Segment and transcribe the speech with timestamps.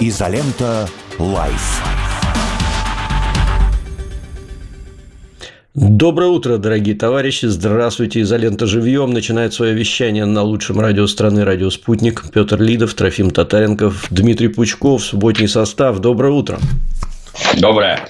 [0.00, 0.88] Изолента.
[1.18, 1.82] Live.
[5.74, 7.46] Доброе утро, дорогие товарищи.
[7.46, 8.20] Здравствуйте.
[8.20, 12.30] Изолента живьем начинает свое вещание на лучшем радио страны «Радио Спутник».
[12.32, 15.98] Петр Лидов, Трофим Татаренков, Дмитрий Пучков, субботний состав.
[15.98, 16.60] Доброе утро.
[17.56, 18.06] Доброе.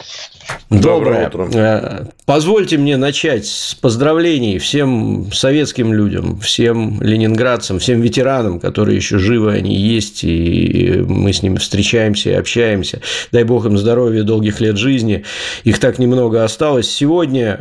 [0.71, 1.29] Доброе.
[1.29, 1.49] утро.
[1.55, 9.19] Э, позвольте мне начать с поздравлений всем советским людям, всем ленинградцам, всем ветеранам, которые еще
[9.19, 13.01] живы, они есть, и мы с ними встречаемся и общаемся.
[13.33, 15.25] Дай бог им здоровья, долгих лет жизни.
[15.65, 16.91] Их так немного осталось.
[16.91, 17.59] Сегодня,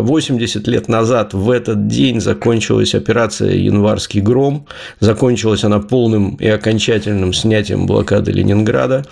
[0.00, 4.66] 80 э, лет назад, в этот день закончилась операция «Январский гром».
[4.98, 9.04] Закончилась она полным и окончательным снятием блокады Ленинграда.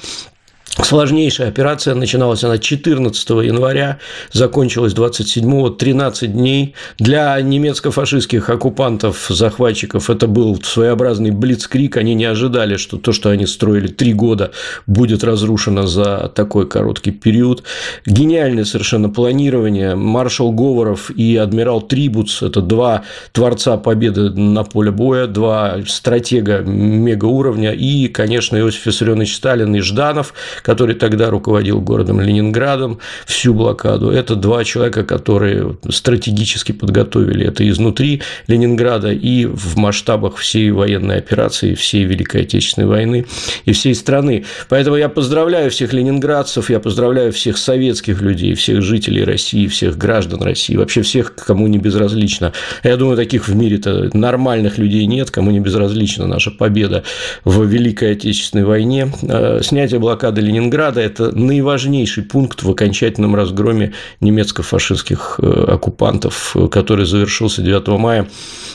[0.71, 3.99] Сложнейшая операция начиналась она 14 января,
[4.33, 6.75] закончилась 27 13 дней.
[6.99, 11.97] Для немецко-фашистских оккупантов, захватчиков это был своеобразный блицкрик.
[11.97, 14.53] Они не ожидали, что то, что они строили три года,
[14.87, 17.65] будет разрушено за такой короткий период.
[18.07, 19.97] Гениальное совершенно планирование.
[19.97, 27.73] Маршал Говоров и адмирал Трибуц– это два творца победы на поле боя, два стратега мега-уровня
[27.73, 30.35] и, конечно, Иосиф Виссарионович Сталин и Жданов,
[30.69, 34.11] который тогда руководил городом Ленинградом всю блокаду.
[34.11, 41.73] Это два человека, которые стратегически подготовили это изнутри Ленинграда и в масштабах всей военной операции,
[41.73, 43.25] всей Великой Отечественной войны
[43.65, 44.45] и всей страны.
[44.69, 50.43] Поэтому я поздравляю всех ленинградцев, я поздравляю всех советских людей, всех жителей России, всех граждан
[50.43, 52.53] России, вообще всех, кому не безразлично.
[52.85, 57.05] Я думаю, таких в мире-то нормальных людей нет, кому не безразлична наша победа
[57.47, 59.11] в Великой Отечественной войне.
[59.23, 67.63] Э, снятие блокады Ленинграда это наиважнейший пункт в окончательном разгроме немецко-фашистских э, оккупантов, который завершился
[67.63, 68.23] 9 мая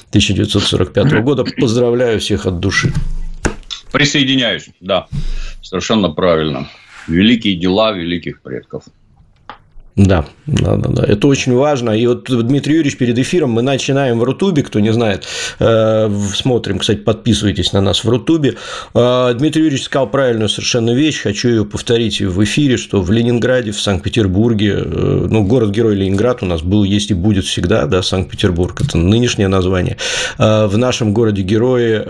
[0.09, 1.43] 1945 года.
[1.59, 2.93] Поздравляю всех от души.
[3.91, 5.07] Присоединяюсь, да,
[5.61, 6.67] совершенно правильно.
[7.07, 8.83] Великие дела великих предков.
[9.95, 11.03] Да, да, да, да.
[11.03, 11.91] Это очень важно.
[11.91, 15.25] И вот Дмитрий Юрьевич перед эфиром мы начинаем в Рутубе, кто не знает,
[15.59, 18.55] э, смотрим, кстати, подписывайтесь на нас в Рутубе.
[18.95, 23.71] Э, Дмитрий Юрьевич сказал правильную совершенно вещь, хочу ее повторить в эфире, что в Ленинграде,
[23.71, 28.81] в Санкт-Петербурге, э, ну, город-герой Ленинград у нас был, есть и будет всегда, да, Санкт-Петербург,
[28.81, 29.97] это нынешнее название.
[30.37, 32.03] В нашем городе-герое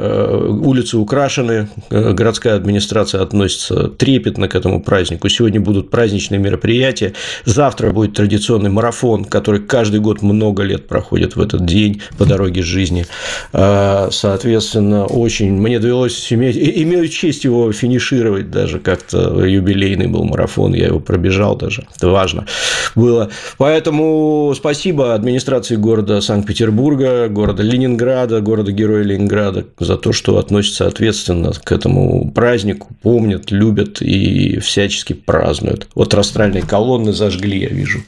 [0.47, 5.27] улицы украшены, городская администрация относится трепетно к этому празднику.
[5.27, 7.13] Сегодня будут праздничные мероприятия.
[7.45, 12.25] Завтра Завтра будет традиционный марафон, который каждый год много лет проходит в этот день по
[12.25, 13.07] дороге жизни.
[13.51, 20.75] А, соответственно, очень мне довелось иметь, имею честь его финишировать даже как-то юбилейный был марафон,
[20.75, 22.45] я его пробежал даже, это важно
[22.93, 23.31] было.
[23.57, 31.71] Поэтому спасибо администрации города Санкт-Петербурга, города Ленинграда, города-героя Ленинграда за то, что относятся ответственно к
[31.71, 35.87] этому празднику, помнят, любят и всячески празднуют.
[35.95, 38.03] Вот растральные колонны зажгли я вижу.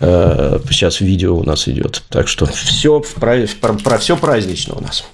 [0.00, 2.02] Э, сейчас видео у нас идет.
[2.08, 5.04] Так что все про, про, про все празднично у нас.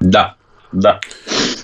[0.00, 0.34] Да,
[0.72, 1.00] да.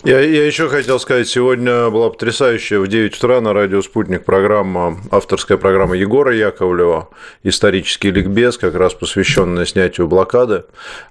[0.04, 4.98] Я, я еще хотел сказать, сегодня была потрясающая в 9 утра на радио «Спутник» программа,
[5.12, 7.08] авторская программа Егора Яковлева,
[7.44, 10.64] исторический ликбез, как раз посвященная снятию блокады.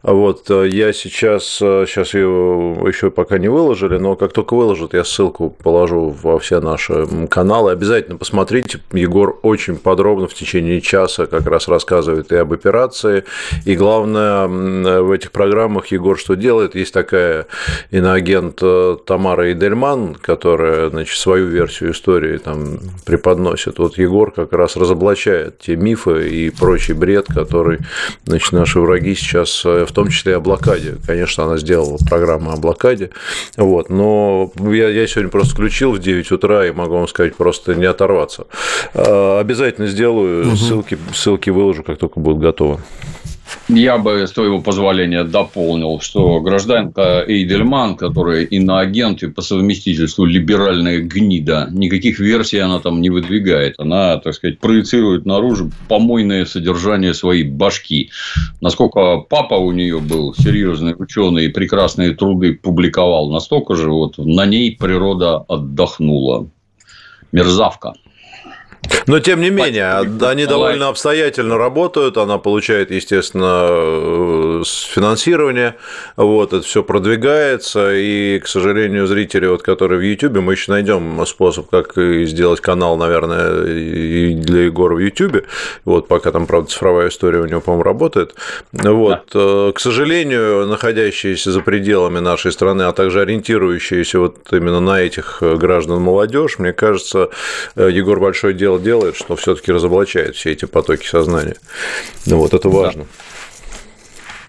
[0.03, 4.94] Вот, э, я сейчас, сейчас э, ее еще пока не выложили, но как только выложат,
[4.94, 7.72] я ссылку положу во все наши каналы.
[7.72, 13.24] Обязательно посмотрите, Егор очень подробно в течение часа как раз рассказывает и об операции,
[13.63, 17.47] и главное, в этих программах Егор что делает, есть такая
[17.90, 23.80] иноагент э, Тамара Идельман, которая значит, свою версию истории там преподносит.
[23.80, 27.80] Вот Егор как раз разоблачает те мифы и прочий бред, который
[28.25, 30.97] значит, наши враги сейчас, э, в том числе и о блокаде.
[31.06, 33.12] Конечно, она сделала программу о блокаде.
[33.58, 37.75] Вот, но я, я сегодня просто включил в 9 утра и могу вам сказать, просто
[37.75, 38.48] не оторваться.
[38.94, 40.56] А, обязательно сделаю, угу.
[40.56, 42.80] ссылки, ссылки выложу, как только будут готовы.
[43.67, 51.00] Я бы, с твоего позволения, дополнил, что гражданка Эйдельман, которая иноагент и по совместительству либеральная
[51.00, 53.75] гнида, никаких версий она там не выдвигает.
[53.77, 58.12] Она, так сказать, проецирует наружу помойное содержание своей башки.
[58.59, 64.45] Насколько папа у нее был серьезный ученый и прекрасные труды публиковал, настолько же вот на
[64.45, 66.50] ней природа отдохнула.
[67.31, 67.94] Мерзавка.
[69.07, 75.75] Но тем не менее, они довольно обстоятельно работают, она получает, естественно, э, финансирование,
[76.16, 81.24] вот, это все продвигается, и, к сожалению, зрители, вот, которые в YouTube, мы еще найдем
[81.25, 85.45] способ, как сделать канал, наверное, и для Егора в YouTube,
[85.86, 88.36] вот, пока там, правда, цифровая история у него, по-моему, работает,
[88.72, 89.39] вот, да.
[89.39, 95.39] Э, к сожалению, находящиеся за пределами нашей страны, а также ориентирующиеся вот именно на этих
[95.42, 97.30] граждан молодежь, мне кажется,
[97.75, 101.56] э, Егор большое дело делает, что все-таки разоблачает все эти потоки сознания.
[102.25, 103.06] Ну, вот это важно.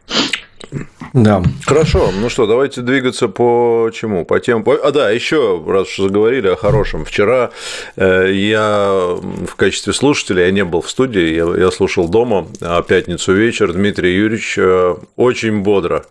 [0.08, 0.14] Да.
[1.12, 1.42] Да.
[1.66, 4.24] Хорошо, ну что, давайте двигаться по чему?
[4.24, 4.64] По тем.
[4.82, 7.04] А да, еще раз заговорили о хорошем.
[7.04, 7.50] Вчера
[7.96, 13.34] э, я в качестве слушателя, я не был в студии, я, слушал дома, а пятницу
[13.34, 16.06] вечер Дмитрий Юрьевич э, очень бодро.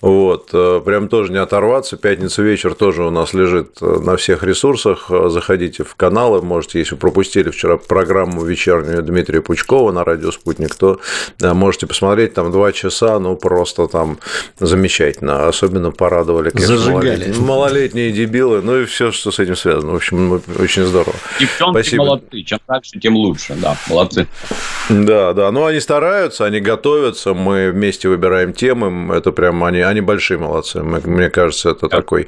[0.00, 1.98] Вот, э, прям тоже не оторваться.
[1.98, 5.10] Пятница вечер тоже у нас лежит на всех ресурсах.
[5.26, 11.00] Заходите в каналы, можете, если пропустили вчера программу вечернюю Дмитрия Пучкова на радио Спутник, то
[11.40, 13.97] можете посмотреть там два часа, ну просто там
[14.58, 15.48] замечательно.
[15.48, 17.32] Особенно порадовали, конечно, Зажигали.
[17.38, 19.92] малолетние дебилы, ну и все, что с этим связано.
[19.92, 21.16] В общем, очень здорово.
[21.40, 22.04] Девчонки Спасибо.
[22.04, 22.42] молодцы.
[22.42, 23.54] Чем дальше, тем лучше.
[23.56, 24.26] Да, молодцы.
[24.88, 25.50] Да, да.
[25.50, 29.14] Ну, они стараются, они готовятся, мы вместе выбираем темы.
[29.14, 30.82] Это прям они, они большие молодцы.
[30.82, 32.26] Мне кажется, это такой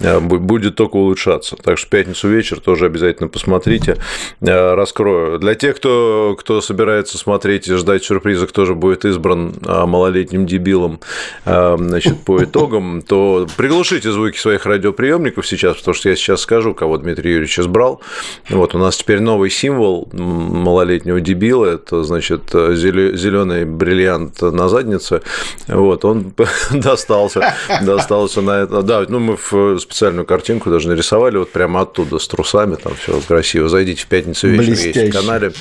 [0.00, 1.56] э, будет только улучшаться.
[1.56, 3.96] Так что пятницу вечер тоже обязательно посмотрите.
[4.40, 5.38] Э, раскрою.
[5.38, 10.46] Для тех, кто, кто собирается смотреть и ждать сюрприза, кто же будет избран э, малолетним
[10.46, 11.00] дебилом,
[11.44, 16.98] значит, по итогам, то приглушите звуки своих радиоприемников сейчас, потому что я сейчас скажу, кого
[16.98, 18.00] Дмитрий Юрьевич избрал.
[18.48, 25.22] Вот у нас теперь новый символ малолетнего дебила, это, значит, зеленый бриллиант на заднице.
[25.66, 26.32] Вот, он
[26.70, 28.82] достался, достался на это.
[28.82, 33.20] Да, ну мы в специальную картинку даже нарисовали, вот прямо оттуда с трусами, там все
[33.26, 33.68] красиво.
[33.68, 35.52] Зайдите в пятницу вечером, есть в канале.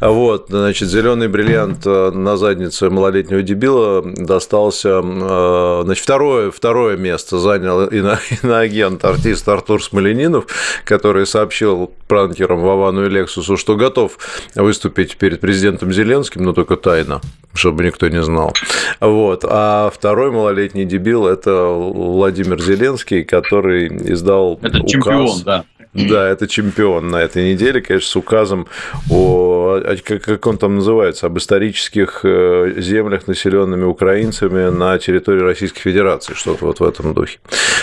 [0.00, 7.84] Вот, значит, зеленый бриллиант на заднице малолетнего дебила достался Э, значит, второе, второе место занял
[8.42, 10.46] иноагент, артист Артур Смоленинов,
[10.84, 14.18] который сообщил пранкерам Вовану и Лексусу, что готов
[14.54, 17.20] выступить перед президентом Зеленским, но только тайно,
[17.52, 18.52] чтобы никто не знал.
[19.00, 19.44] Вот.
[19.48, 24.90] А второй малолетний дебил– это Владимир Зеленский, который издал Это указ...
[24.90, 25.64] чемпион, да.
[25.94, 28.66] Да, это чемпион на этой неделе, конечно, с указом
[29.10, 36.34] о, как он там называется, об исторических э, землях, населенными украинцами на территории Российской Федерации,
[36.34, 37.38] что-то вот в этом духе.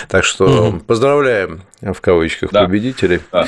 [0.08, 0.80] Так что угу.
[0.80, 2.64] поздравляем в кавычках да.
[2.64, 3.20] победителей.
[3.32, 3.46] Да.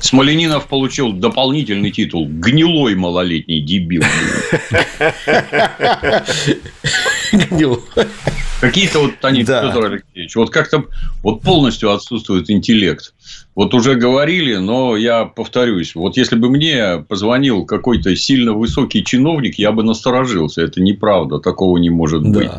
[0.00, 4.02] Смоленинов получил дополнительный титул «Гнилой малолетний дебил».
[7.32, 7.80] Гнилой.
[8.60, 9.62] Какие-то вот они, да.
[9.62, 10.84] Петр Алексеевич, вот как-то
[11.22, 13.12] вот полностью отсутствует интеллект.
[13.54, 15.94] Вот уже говорили, но я повторюсь.
[15.94, 20.62] Вот если бы мне позвонил какой-то сильно высокий чиновник, я бы насторожился.
[20.62, 22.28] Это неправда, такого не может да.
[22.38, 22.50] быть.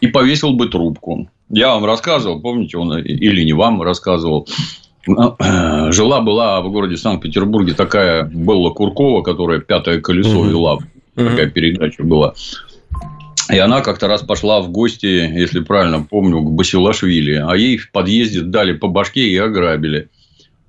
[0.00, 1.28] И повесил бы трубку.
[1.50, 4.48] Я вам рассказывал, помните, он или не вам рассказывал.
[5.06, 10.48] Жила-была в городе Санкт-Петербурге такая Белла Куркова, которая пятое колесо угу.
[10.48, 10.78] вела.
[11.14, 12.34] Такая передача была.
[13.50, 17.34] И она как-то раз пошла в гости, если правильно помню, к Басилашвили.
[17.34, 20.08] А ей в подъезде дали по башке и ограбили.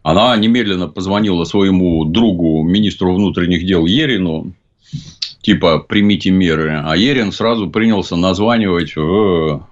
[0.03, 4.53] Она немедленно позвонила своему другу, министру внутренних дел Ерину,
[5.41, 6.81] типа примите меры.
[6.85, 9.65] А Ерин сразу принялся названивать в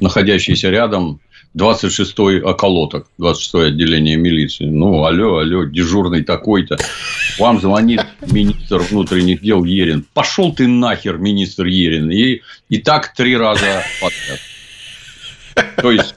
[0.00, 1.20] находящийся рядом
[1.56, 4.66] 26-й околоток, 26-е отделение милиции.
[4.66, 6.76] Ну, алло, алло, дежурный такой-то.
[7.38, 10.04] Вам звонит министр внутренних дел Ерин.
[10.12, 12.10] Пошел ты нахер, министр Ерин.
[12.10, 15.76] И, и так три раза подряд.
[15.80, 16.14] То есть,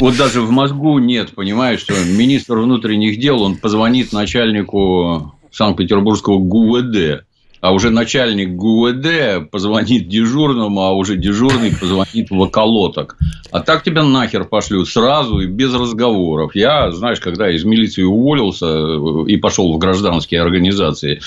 [0.00, 7.25] вот даже в мозгу нет, понимаешь, что министр внутренних дел, он позвонит начальнику Санкт-Петербургского ГУВД
[7.60, 13.16] а уже начальник ГУВД позвонит дежурному, а уже дежурный позвонит в околоток.
[13.50, 16.54] А так тебя нахер пошлют сразу и без разговоров.
[16.54, 21.20] Я, знаешь, когда из милиции уволился э, и пошел в гражданские организации,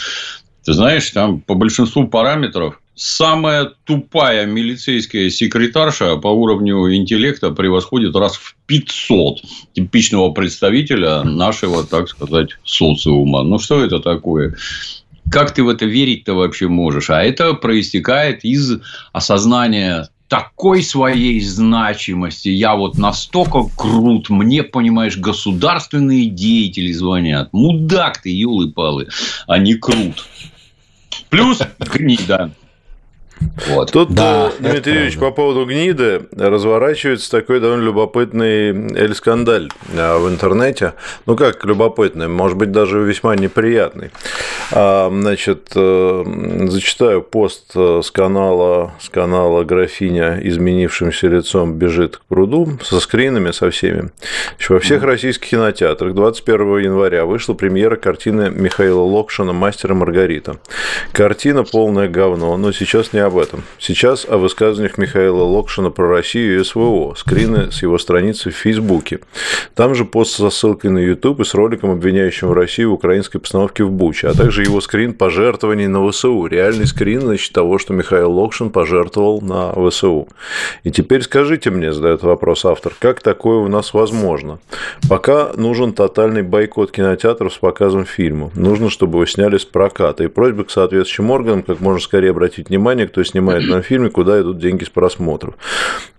[0.64, 8.36] ты знаешь, там по большинству параметров самая тупая милицейская секретарша по уровню интеллекта превосходит раз
[8.36, 9.42] в 500
[9.74, 13.44] типичного представителя нашего, так сказать, социума.
[13.44, 14.56] Ну, что это такое?
[15.32, 17.10] Как ты в это верить-то вообще можешь?
[17.10, 18.80] А это проистекает из
[19.14, 22.50] осознания такой своей значимости.
[22.50, 24.30] Я вот настолько крут.
[24.30, 27.50] Мне, понимаешь, государственные деятели звонят.
[27.52, 29.08] Мудак ты, елы-палы,
[29.48, 30.26] а не крут.
[31.30, 32.52] Плюс гнида.
[33.68, 33.92] Вот.
[33.92, 40.30] Тут, да, э, Дмитрий Юрьевич, по поводу гниды разворачивается такой довольно любопытный эль-скандаль э, в
[40.30, 40.94] интернете.
[41.26, 44.12] Ну, как любопытный, может быть, даже весьма неприятный.
[44.72, 52.80] А, значит, э, зачитаю пост с канала, с канала «Графиня изменившимся лицом бежит к пруду»
[52.84, 54.10] со скринами, со всеми.
[54.70, 60.58] Во всех российских кинотеатрах 21 января вышла премьера картины Михаила Локшина «Мастер и Маргарита».
[61.12, 63.64] Картина полное говно, но сейчас не об этом.
[63.78, 67.14] Сейчас о высказываниях Михаила Локшина про Россию и СВО.
[67.16, 69.20] Скрины с его страницы в Фейсбуке.
[69.76, 73.84] Там же пост со ссылкой на YouTube и с роликом, обвиняющим Россию в украинской постановке
[73.84, 76.46] в Буче, а также его скрин пожертвований на ВСУ.
[76.48, 80.28] Реальный скрин, значит, того, что Михаил Локшин пожертвовал на ВСУ.
[80.84, 84.60] И теперь скажите мне, задает вопрос автор, как такое у нас возможно?
[85.08, 88.52] Пока нужен тотальный бойкот кинотеатров с показом фильма.
[88.56, 90.24] Нужно, чтобы его сняли с проката.
[90.24, 94.40] И просьба к соответствующим органам как можно скорее обратить внимание, кто снимает на фильме, куда
[94.42, 95.56] идут деньги с просмотров.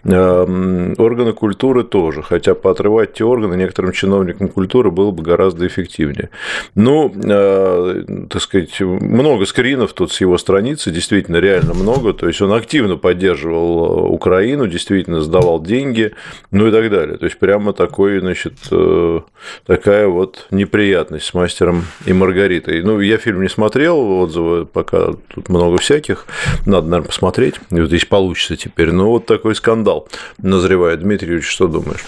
[0.05, 6.31] Эм, органы культуры тоже, хотя поотрывать те органы некоторым чиновникам культуры было бы гораздо эффективнее.
[6.75, 12.41] Ну, э, так сказать, много скринов тут с его страницы, действительно, реально много, то есть
[12.41, 16.13] он активно поддерживал Украину, действительно сдавал деньги,
[16.51, 17.19] ну и так далее.
[17.19, 19.21] То есть прямо такой, значит, э,
[19.67, 22.83] такая вот неприятность с мастером и Маргаритой.
[22.83, 26.25] Ну, я фильм не смотрел, отзывы пока тут много всяких,
[26.65, 28.93] надо, наверное, посмотреть, и вот здесь получится теперь.
[28.93, 29.90] Ну, вот такой скандал
[30.39, 31.01] назревает.
[31.01, 32.01] Дмитрий Юрьевич, что думаешь?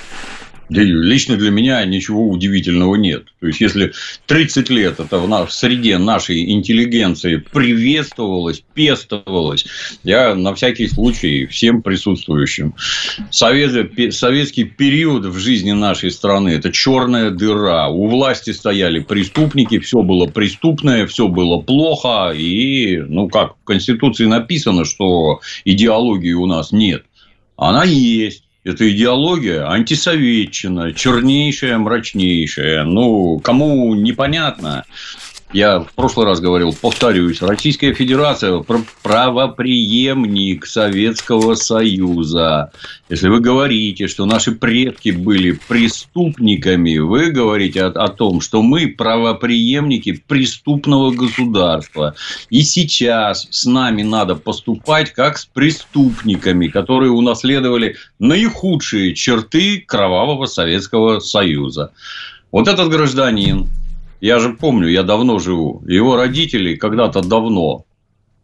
[0.72, 3.24] Лично для меня ничего удивительного нет.
[3.40, 3.92] То есть, если
[4.26, 9.66] 30 лет это в, наш, среде нашей интеллигенции приветствовалось, пестовалось,
[10.02, 12.74] я на всякий случай всем присутствующим.
[13.30, 17.88] Совет, советский период в жизни нашей страны– это черная дыра.
[17.88, 22.32] У власти стояли преступники, все было преступное, все было плохо.
[22.34, 27.04] И, ну, как в Конституции написано, что идеологии у нас нет.
[27.56, 28.44] Она есть.
[28.64, 32.84] Это идеология антисоветчина, чернейшая, мрачнейшая.
[32.84, 34.84] Ну, кому непонятно,
[35.52, 38.64] я в прошлый раз говорил, повторюсь, Российская Федерация
[39.02, 42.72] правоприемник Советского Союза.
[43.08, 48.88] Если вы говорите, что наши предки были преступниками, вы говорите о, о том, что мы
[48.88, 52.14] правоприемники преступного государства.
[52.48, 61.20] И сейчас с нами надо поступать как с преступниками, которые унаследовали наихудшие черты кровавого Советского
[61.20, 61.92] Союза.
[62.50, 63.68] Вот этот гражданин
[64.22, 65.82] я же помню, я давно живу.
[65.86, 67.84] Его родители когда-то давно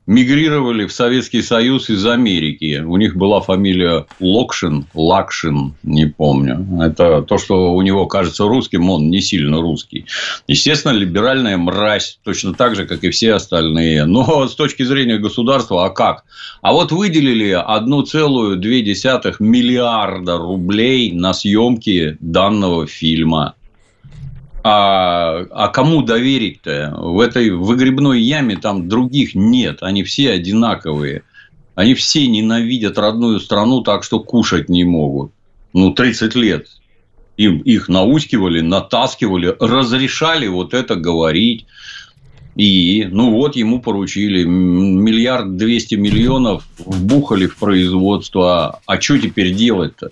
[0.09, 2.83] мигрировали в Советский Союз из Америки.
[2.85, 6.67] У них была фамилия Локшин, Лакшин, не помню.
[6.83, 10.07] Это то, что у него кажется русским, он не сильно русский.
[10.49, 14.07] Естественно, либеральная мразь, точно так же, как и все остальные.
[14.07, 16.25] Но с точки зрения государства, а как?
[16.61, 23.55] А вот выделили 1,2 миллиарда рублей на съемки данного фильма.
[24.65, 26.95] А, а кому доверить-то?
[26.97, 29.79] В этой выгребной яме там других нет.
[29.83, 31.23] Они все одинаковые.
[31.75, 35.33] Они все ненавидят родную страну так, что кушать не могут.
[35.73, 36.67] Ну, 30 лет.
[37.37, 41.67] Им, их наускивали, натаскивали, разрешали вот это говорить.
[42.57, 48.81] И, ну вот, ему поручили миллиард двести миллионов вбухали в производство.
[48.85, 50.11] А что теперь делать-то?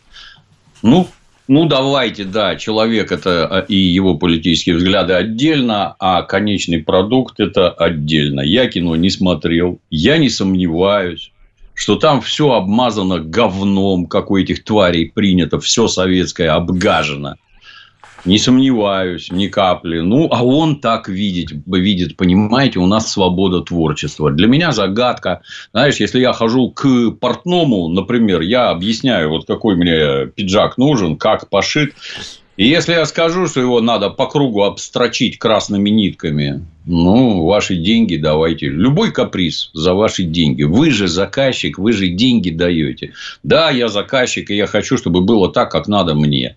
[0.83, 1.09] Ну,
[1.49, 7.71] ну, давайте, да, человек это а, и его политические взгляды отдельно, а конечный продукт это
[7.71, 8.41] отдельно.
[8.41, 11.31] Я кино не смотрел, я не сомневаюсь,
[11.75, 17.35] что там все обмазано говном, как у этих тварей принято, все советское обгажено.
[18.27, 20.01] Не сомневаюсь, ни капли.
[20.01, 24.33] Ну, а он так видит, видит, понимаете, у нас свобода творчества.
[24.33, 25.43] Для меня загадка.
[25.71, 31.49] Знаешь, если я хожу к портному, например, я объясняю, вот какой мне пиджак нужен, как
[31.49, 31.95] пошит.
[32.57, 38.17] И если я скажу, что его надо по кругу обстрочить красными нитками, ну, ваши деньги
[38.17, 38.67] давайте.
[38.67, 40.65] Любой каприз за ваши деньги.
[40.65, 43.13] Вы же заказчик, вы же деньги даете.
[43.45, 46.57] Да, я заказчик, и я хочу, чтобы было так, как надо мне.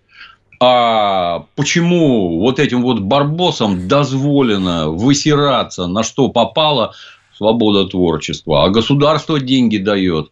[0.61, 6.93] А почему вот этим вот барбосам дозволено высираться на что попало
[7.35, 10.31] свобода творчества, а государство деньги дает?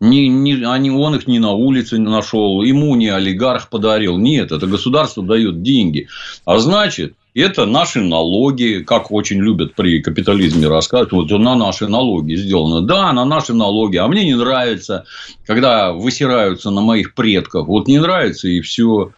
[0.00, 4.18] Не, не, они, он их не на улице нашел, ему не олигарх подарил.
[4.18, 6.08] Нет, это государство дает деньги.
[6.44, 12.34] А значит, это наши налоги, как очень любят при капитализме рассказывать, вот на наши налоги
[12.34, 12.82] сделано.
[12.82, 13.96] Да, на наши налоги.
[13.96, 15.04] А мне не нравится,
[15.46, 17.66] когда высираются на моих предков.
[17.66, 19.12] Вот не нравится и все.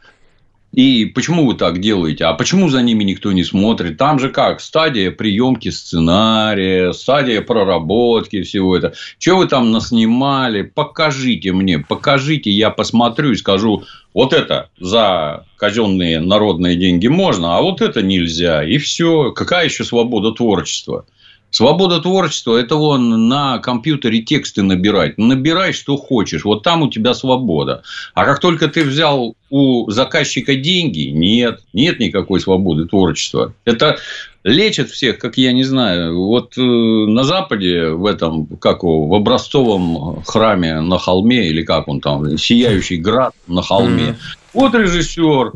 [0.78, 2.26] И почему вы так делаете?
[2.26, 3.98] А почему за ними никто не смотрит?
[3.98, 4.60] Там же как?
[4.60, 8.94] Стадия приемки сценария, стадия проработки всего это.
[9.18, 10.62] Что вы там наснимали?
[10.62, 13.82] Покажите мне, покажите, я посмотрю и скажу,
[14.14, 18.62] вот это за казенные народные деньги можно, а вот это нельзя.
[18.62, 19.32] И все.
[19.32, 21.06] Какая еще свобода творчества?
[21.50, 25.16] Свобода творчества– это вон на компьютере тексты набирать.
[25.16, 26.44] Набирай, что хочешь.
[26.44, 27.82] Вот там у тебя свобода.
[28.14, 33.54] А как только ты взял у заказчика деньги, нет, нет никакой свободы творчества.
[33.64, 33.96] Это
[34.44, 36.18] лечат всех, как я не знаю.
[36.18, 42.00] Вот э, на Западе, в этом, как в образцовом храме на холме, или как он
[42.00, 44.16] там, сияющий град на холме.
[44.52, 45.52] Вот режиссер,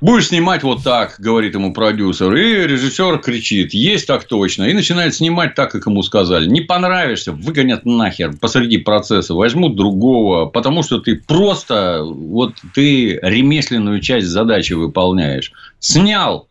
[0.00, 2.32] Будешь снимать вот так, говорит ему продюсер.
[2.34, 4.64] И режиссер кричит, есть так точно.
[4.64, 6.46] И начинает снимать так, как ему сказали.
[6.46, 14.00] Не понравишься, выгонят нахер посреди процесса, возьмут другого, потому что ты просто, вот ты ремесленную
[14.00, 15.52] часть задачи выполняешь.
[15.80, 16.48] Снял,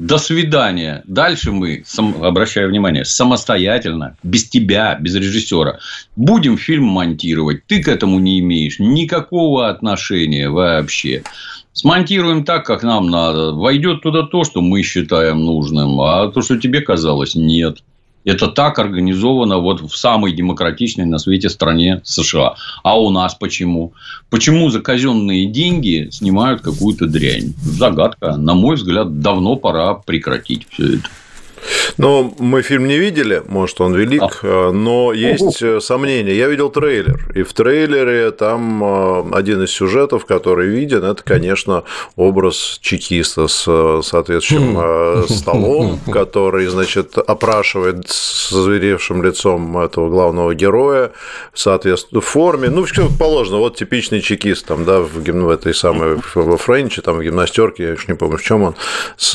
[0.00, 1.02] до свидания.
[1.06, 1.84] Дальше мы,
[2.22, 5.78] обращаю внимание, самостоятельно, без тебя, без режиссера,
[6.16, 7.66] будем фильм монтировать.
[7.66, 11.22] Ты к этому не имеешь никакого отношения вообще.
[11.72, 13.52] Смонтируем так, как нам надо.
[13.52, 17.82] Войдет туда то, что мы считаем нужным, а то, что тебе казалось, нет.
[18.24, 22.54] Это так организовано вот в самой демократичной на свете стране США.
[22.82, 23.94] А у нас почему?
[24.28, 27.54] Почему за казенные деньги снимают какую-то дрянь?
[27.62, 28.36] Загадка.
[28.36, 31.08] На мой взгляд, давно пора прекратить все это.
[31.96, 34.70] Ну, мы фильм не видели, может, он велик, а.
[34.72, 35.62] но есть.
[35.62, 36.34] Э, сомнения.
[36.34, 41.84] Я видел трейлер, и в трейлере там э, один из сюжетов, который виден, это, конечно,
[42.16, 45.28] образ чекиста с э, соответствующим хм.
[45.28, 51.12] столом, который, значит, опрашивает с зверевшим лицом этого главного героя
[51.52, 52.70] в соответственной форме.
[52.70, 53.58] Ну, все положено.
[53.58, 57.92] Вот типичный чекист там, да, в, в этой самой во Френче, там, в гимнастерке, я
[57.94, 58.74] уж не помню, в чем он,
[59.16, 59.32] с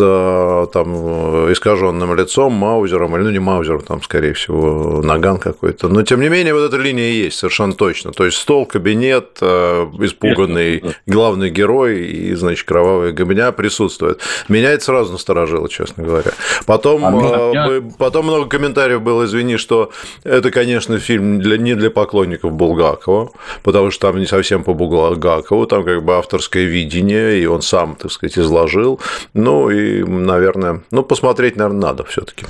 [0.74, 5.88] там искаженным лицом, маузером, или ну не маузером, там, скорее всего, наган какой-то.
[5.88, 8.12] Но, тем не менее, вот эта линия есть совершенно точно.
[8.12, 14.22] То есть, стол, кабинет, э, испуганный главный герой и, значит, кровавая гобня присутствует.
[14.50, 16.32] Меня это сразу насторожило, честно говоря.
[16.66, 17.84] Потом, а меня...
[17.98, 19.92] потом много комментариев было, извини, что
[20.24, 23.32] это, конечно, фильм для, не для поклонников Булгакова,
[23.64, 27.96] потому что там не совсем по Булгакову, там как бы авторское видение, и он сам,
[27.96, 29.00] так сказать, изложил.
[29.34, 32.46] Ну, и, наверное, ну, посмотреть, наверное, надо все-таки.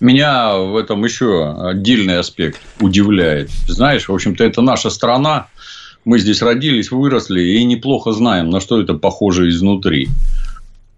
[0.00, 3.50] Меня в этом еще отдельный аспект удивляет.
[3.68, 5.46] Знаешь, в общем-то, это наша страна.
[6.04, 10.08] Мы здесь родились, выросли и неплохо знаем, на что это похоже изнутри.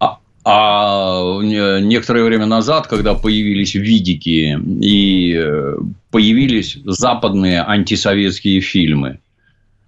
[0.00, 5.76] А, а некоторое время назад, когда появились видики и э,
[6.10, 9.18] появились западные антисоветские фильмы,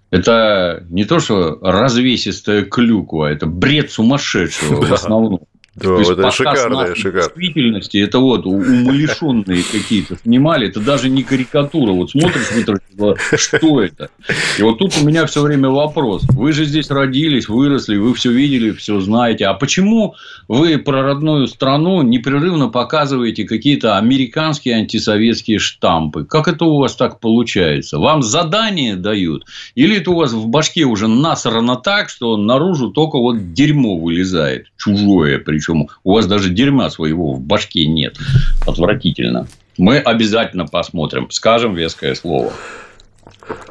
[0.09, 5.41] это не то, что развесистая клюква, это бред сумасшедшего в основном.
[5.77, 7.21] Да, То есть, это шикарно, шикарно.
[7.21, 11.91] действительности это вот умалишенные какие-то снимали, это даже не карикатура.
[11.91, 14.09] Вот смотришь, смотришь, что это?
[14.57, 16.23] И вот тут у меня все время вопрос.
[16.29, 19.45] Вы же здесь родились, выросли, вы все видели, все знаете.
[19.45, 20.15] А почему
[20.47, 26.25] вы про родную страну непрерывно показываете какие-то американские антисоветские штампы?
[26.25, 27.99] Как это у вас так получается?
[27.99, 29.45] Вам задание дают?
[29.75, 34.71] Или это у вас в башке уже насрано так, что наружу только вот дерьмо вылезает?
[34.77, 38.17] Чужое причем причем у вас даже дерьма своего в башке нет.
[38.65, 39.47] Отвратительно.
[39.77, 42.53] Мы обязательно посмотрим, скажем веское слово.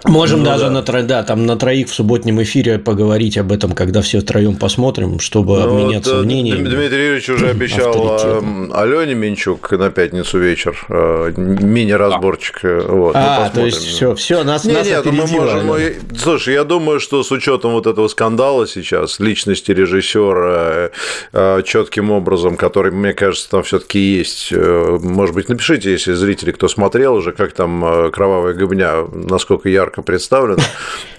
[0.04, 0.70] Можем ну, даже да.
[0.70, 1.02] на, тро...
[1.02, 5.58] да, там на троих в субботнем эфире поговорить об этом, когда все втроем посмотрим, чтобы
[5.58, 6.68] ну, обменяться вот, э, мнениями.
[6.68, 12.60] Дмитрий Юрьевич уже обещал эм, Алене Минчук на пятницу вечер э, мини-разборчик.
[12.62, 15.66] А, вот, а то есть все, все, нас, не, нас нет, мы можем.
[15.66, 15.96] Мы...
[16.16, 20.90] Слушай, я думаю, что с учетом вот этого скандала сейчас, личности режиссера
[21.32, 24.52] э, четким образом, который, мне кажется, там все-таки есть.
[24.52, 30.02] Может быть, напишите, если зрители, кто смотрел уже, как там кровавая гобня, насколько настолько ярко
[30.02, 30.62] представлено.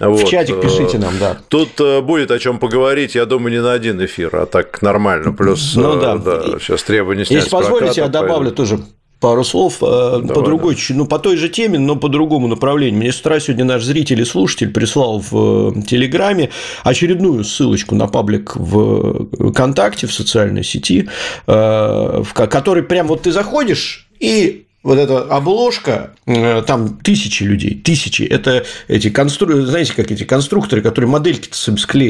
[0.00, 1.36] В чатик пишите нам, да.
[1.48, 5.32] Тут э, будет о чем поговорить, я думаю, не на один эфир, а так нормально.
[5.32, 6.16] Плюс ну, э, да.
[6.16, 8.78] Да, сейчас требования снять Если позволите, я добавлю тоже
[9.20, 10.94] пару слов э, Давай, по другой, да.
[10.94, 13.00] ну, по той же теме, но по другому направлению.
[13.00, 16.50] Мне с утра сегодня наш зритель и слушатель прислал в Телеграме
[16.84, 21.08] очередную ссылочку на паблик в ВКонтакте, в социальной сети,
[21.46, 28.22] в который прям вот ты заходишь и вот эта обложка, э, там тысячи людей, тысячи,
[28.22, 31.48] это эти конструкторы, знаете, как эти конструкторы, которые модельки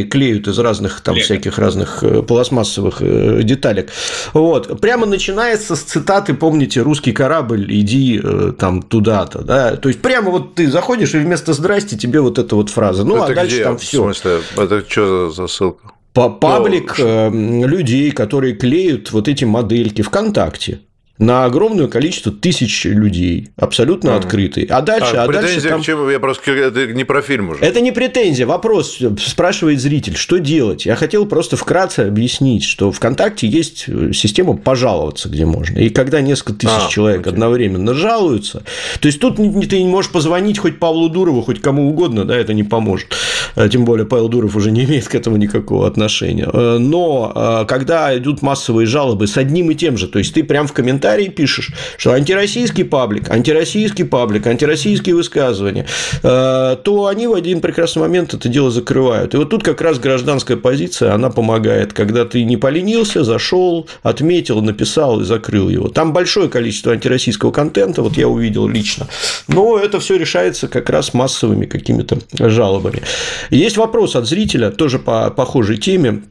[0.04, 1.24] клеют из разных там Лего.
[1.24, 3.90] всяких разных э, пластмассовых э, деталек.
[4.34, 4.80] Вот.
[4.80, 8.20] Прямо начинается с цитаты, помните, русский корабль, иди
[8.58, 12.54] там туда-то, да, то есть прямо вот ты заходишь и вместо здрасте тебе вот эта
[12.54, 13.64] вот фраза, ну, это а дальше где?
[13.64, 14.02] там все.
[14.02, 15.92] В смысле, это что за ссылка?
[16.12, 20.80] паблик э, людей, которые клеют вот эти модельки ВКонтакте
[21.18, 24.16] на огромное количество тысяч людей, абсолютно mm.
[24.16, 24.64] открытый.
[24.64, 25.82] А дальше, а, а дальше там...
[25.82, 27.64] чем я просто это не про фильм уже.
[27.64, 30.86] Это не претензия, вопрос спрашивает зритель, что делать.
[30.86, 35.78] Я хотел просто вкратце объяснить, что ВКонтакте есть э, система пожаловаться, где можно.
[35.78, 37.32] И когда несколько тысяч а, человек окей.
[37.32, 38.62] одновременно жалуются,
[39.00, 42.54] то есть тут ты не можешь позвонить хоть Павлу Дурову, хоть кому угодно, да, это
[42.54, 43.08] не поможет.
[43.56, 46.48] Э, тем более Павел Дуров уже не имеет к этому никакого отношения.
[46.52, 50.68] Э, но когда идут массовые жалобы с одним и тем же, то есть ты прям
[50.68, 55.86] в комментариях комментарии пишешь, что антироссийский паблик, антироссийский паблик, антироссийские высказывания,
[56.22, 59.34] э, то они в один прекрасный момент это дело закрывают.
[59.34, 64.60] И вот тут как раз гражданская позиция, она помогает, когда ты не поленился, зашел, отметил,
[64.60, 65.88] написал и закрыл его.
[65.88, 69.06] Там большое количество антироссийского контента, вот я увидел лично,
[69.48, 73.02] но это все решается как раз массовыми какими-то жалобами.
[73.50, 76.22] Есть вопрос от зрителя, тоже по похожей теме.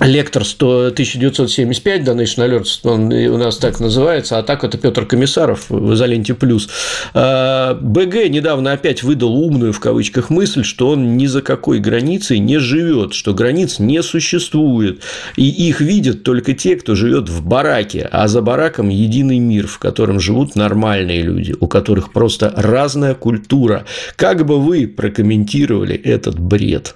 [0.00, 5.04] Лектор 100, 1975, да, National Alert, он у нас так называется, а так это Петр
[5.04, 6.68] Комиссаров в изоленте плюс.
[7.14, 12.38] А, БГ недавно опять выдал умную в кавычках мысль, что он ни за какой границей
[12.38, 15.02] не живет, что границ не существует,
[15.34, 19.80] и их видят только те, кто живет в бараке, а за бараком единый мир, в
[19.80, 23.84] котором живут нормальные люди, у которых просто разная культура.
[24.14, 26.94] Как бы вы прокомментировали этот бред?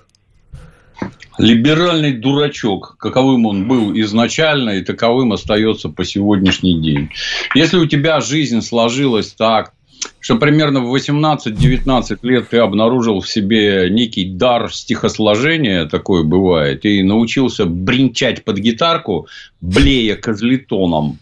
[1.38, 7.10] Либеральный дурачок, каковым он был изначально и таковым остается по сегодняшний день.
[7.54, 9.72] Если у тебя жизнь сложилась так,
[10.20, 17.02] что примерно в 18-19 лет ты обнаружил в себе некий дар стихосложения, такое бывает, и
[17.02, 19.26] научился бренчать под гитарку,
[19.60, 21.18] блея козлетоном,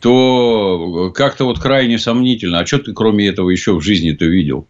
[0.00, 2.60] то как-то вот крайне сомнительно.
[2.60, 4.66] А что ты кроме этого еще в жизни-то видел?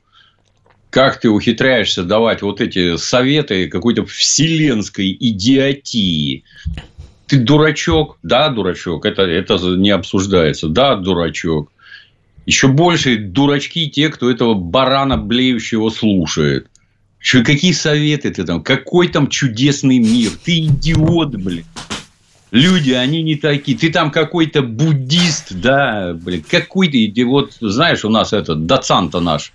[0.91, 6.45] Как ты ухитряешься давать вот эти советы какой-то вселенской идиотии.
[7.27, 8.19] Ты дурачок?
[8.23, 9.05] Да, дурачок.
[9.05, 10.69] Это, это не обсуждается.
[10.69, 11.71] Да, дурачок.
[12.47, 16.69] Еще больше дурачки те, кто этого барана блеющего слушает.
[17.19, 18.63] Что, какие советы ты там?
[18.63, 20.31] Какой там чудесный мир?
[20.43, 21.65] Ты идиот, блин.
[22.51, 23.77] Люди, они не такие.
[23.77, 26.43] Ты там какой-то буддист, да, блин.
[26.49, 26.97] Какой-то,
[27.27, 29.53] вот знаешь, у нас этот доцанта наш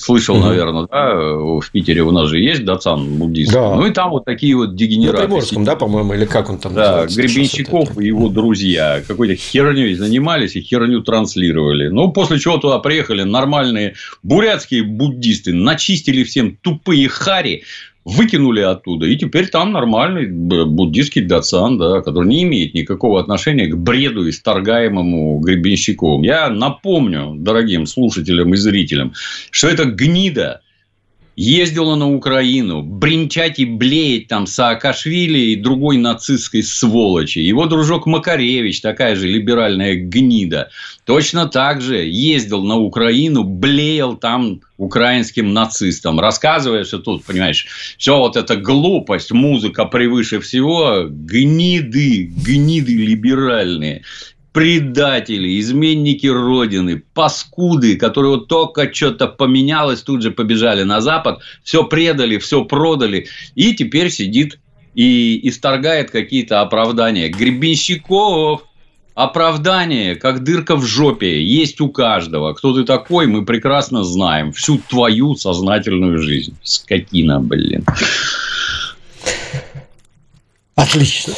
[0.00, 0.46] Слышал, угу.
[0.46, 3.52] наверное, да, в Питере у нас же есть Дацан буддист.
[3.52, 3.74] Да.
[3.74, 5.18] Ну, и там вот такие вот дегенераты.
[5.18, 9.94] На Приморском, да, по-моему, или как он там Да, Гребенщиков и его друзья какой-то херней
[9.94, 11.88] занимались и херню транслировали.
[11.88, 17.64] Ну, после чего туда приехали нормальные бурятские буддисты, начистили всем тупые хари,
[18.04, 23.76] выкинули оттуда, и теперь там нормальный буддийский дацан, да, который не имеет никакого отношения к
[23.76, 26.22] бреду, исторгаемому Гребенщиковым.
[26.22, 29.12] Я напомню дорогим слушателям и зрителям,
[29.50, 30.62] что это гнида
[31.36, 37.38] ездила на Украину, бренчать и блеять там Саакашвили и другой нацистской сволочи.
[37.38, 40.70] Его дружок Макаревич, такая же либеральная гнида,
[41.04, 47.66] точно так же ездил на Украину, блеял там украинским нацистам, рассказывая, что тут, понимаешь,
[47.98, 54.02] все вот эта глупость, музыка превыше всего, гниды, гниды либеральные
[54.52, 61.84] предатели, изменники Родины, паскуды, которые вот только что-то поменялось, тут же побежали на Запад, все
[61.84, 64.58] предали, все продали, и теперь сидит
[64.94, 67.28] и исторгает какие-то оправдания.
[67.28, 68.62] Гребенщиков,
[69.14, 72.52] оправдание, как дырка в жопе, есть у каждого.
[72.54, 74.52] Кто ты такой, мы прекрасно знаем.
[74.52, 76.56] Всю твою сознательную жизнь.
[76.62, 77.84] Скотина, блин.
[80.80, 81.34] Отлично.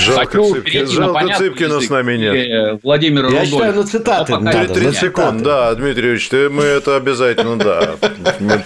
[0.00, 2.34] Жалко, Хочу Цыпки, жалко Цыпкина с нами нет.
[2.34, 4.74] Э, Владимир Я считаю, на цитаты надо.
[4.74, 7.96] 30 секунд, да, Дмитрий Юрьевич, ты, мы это обязательно, да.
[8.40, 8.64] Мы,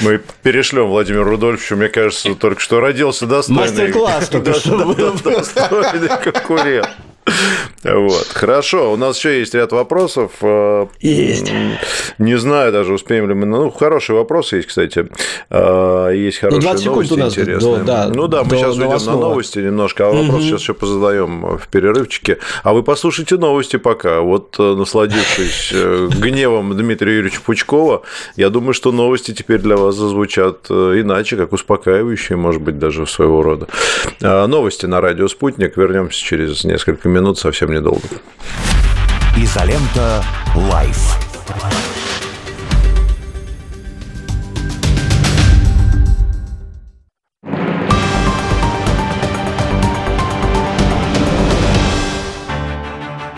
[0.00, 3.62] мы перешлем Владимиру Рудольфовичу, мне кажется, только что родился достойный.
[3.62, 6.88] Мастер-класс только что Достойный конкурент.
[7.84, 8.28] Вот.
[8.28, 10.32] Хорошо, у нас еще есть ряд вопросов.
[10.40, 11.52] Э, есть.
[12.18, 13.46] Не знаю даже, успеем ли мы.
[13.46, 15.08] Ну, хороший вопрос есть, кстати.
[15.50, 17.76] Э, есть ну, хорошие ну, новости у нас интересные.
[17.78, 20.42] До, да, ну да, мы до, сейчас уйдем на новости немножко, а вопрос угу.
[20.42, 22.38] сейчас еще позадаем в перерывчике.
[22.62, 24.20] А вы послушайте новости пока.
[24.20, 25.72] Вот э, насладившись
[26.18, 28.02] гневом Дмитрия Юрьевича Пучкова,
[28.36, 33.42] я думаю, что новости теперь для вас зазвучат иначе, как успокаивающие, может быть, даже своего
[33.42, 33.68] рода.
[34.20, 35.76] Новости на радио «Спутник».
[35.76, 38.08] Вернемся через несколько минут минут совсем недолго.
[39.36, 40.22] Изолента
[40.54, 41.18] Live.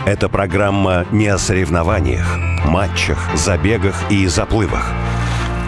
[0.06, 4.92] Эта программа не о соревнованиях, матчах, забегах и заплывах.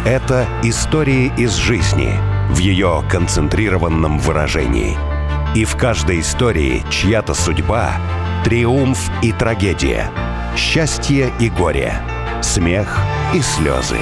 [0.07, 2.13] Это истории из жизни
[2.51, 4.97] в ее концентрированном выражении–
[5.55, 7.93] И в каждой истории чья-то судьба—
[8.45, 10.11] триумф и трагедия,
[10.57, 11.95] счастье и горе,
[12.43, 12.99] смех
[13.35, 13.99] и слезы.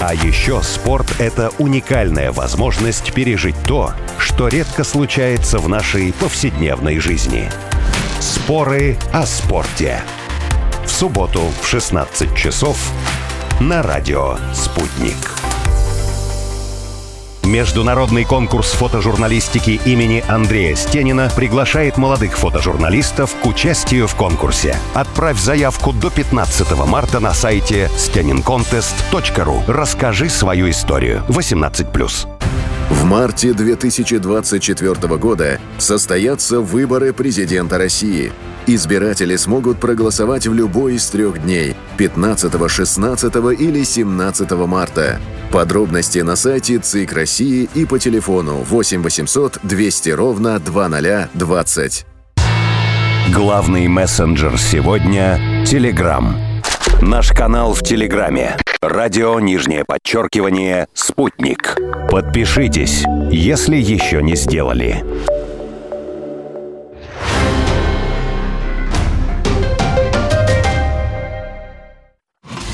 [0.00, 7.48] А еще спорт– это уникальная возможность пережить то, что редко случается в нашей повседневной жизни.
[8.20, 10.00] Споры о спорте.
[10.84, 12.78] В субботу в 16 часов
[13.60, 15.41] на радио «Спутник».
[17.52, 24.74] Международный конкурс фотожурналистики имени Андрея Стенина приглашает молодых фотожурналистов к участию в конкурсе.
[24.94, 29.70] Отправь заявку до 15 марта на сайте stenincontest.ru.
[29.70, 31.22] Расскажи свою историю.
[31.28, 32.26] 18+.
[32.88, 38.32] В марте 2024 года состоятся выборы президента России.
[38.66, 45.20] Избиратели смогут проголосовать в любой из трех дней– 15, 16 или 17 марта.
[45.50, 52.06] Подробности на сайте ЦИК России и по телефону 8 800 200 ровно 2020.
[53.34, 56.36] Главный мессенджер сегодня– Телеграм.
[57.00, 58.56] Наш канал в Телеграме.
[58.80, 61.76] Радио нижнее подчеркивание «Спутник».
[62.10, 65.04] Подпишитесь, если еще не сделали.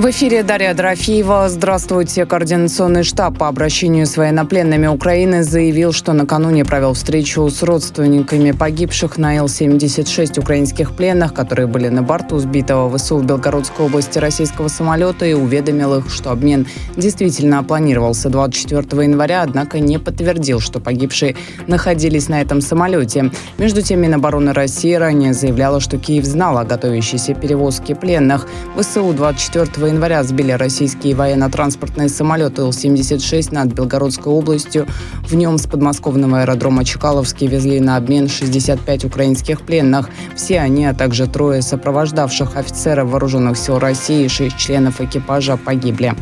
[0.00, 1.50] В эфире Дарья Дорофеева.
[1.50, 2.24] Здравствуйте.
[2.24, 9.18] Координационный штаб по обращению с военнопленными Украины заявил, что накануне провел встречу с родственниками погибших
[9.18, 15.26] на Ил-76 украинских пленных, которые были на борту сбитого ВСУ в Белгородской области российского самолета
[15.26, 21.36] и уведомил их, что обмен действительно планировался 24 января, однако не подтвердил, что погибшие
[21.66, 23.30] находились на этом самолете.
[23.58, 28.48] Между тем, Минобороны России ранее заявляла, что Киев знал о готовящейся перевозке пленных.
[28.78, 34.86] ВСУ 24 января сбили российские военно-транспортные самолеты Ил-76 над Белгородской областью.
[35.22, 40.08] В нем с подмосковного аэродрома Чкаловский везли на обмен 65 украинских пленных.
[40.34, 46.14] Все они, а также трое сопровождавших офицеров вооруженных сил России и шесть членов экипажа погибли.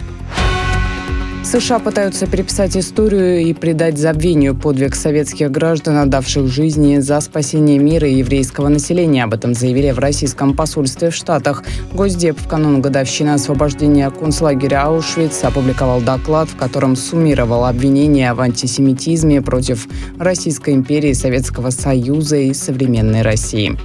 [1.44, 8.06] США пытаются переписать историю и придать забвению подвиг советских граждан, отдавших жизни за спасение мира
[8.06, 9.24] и еврейского населения.
[9.24, 11.64] Об этом заявили в российском посольстве в Штатах.
[11.94, 19.40] Госдеп в канун годовщины освобождения концлагеря Аушвиц опубликовал доклад, в котором суммировал обвинения в антисемитизме
[19.40, 23.78] против Российской империи, Советского Союза и современной России.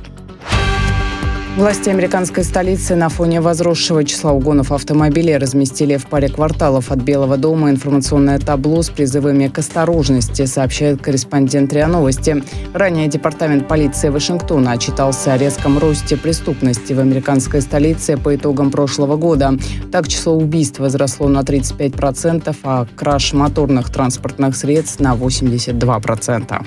[1.55, 7.37] Власти американской столицы на фоне возросшего числа угонов автомобилей разместили в паре кварталов от Белого
[7.37, 12.43] дома информационное табло с призывами к осторожности, сообщает корреспондент РИА Новости.
[12.73, 19.15] Ранее Департамент полиции Вашингтона отчитался о резком росте преступности в американской столице по итогам прошлого
[19.15, 19.53] года.
[19.91, 26.65] Так, число убийств возросло на 35%, а краж моторных транспортных средств на 82%.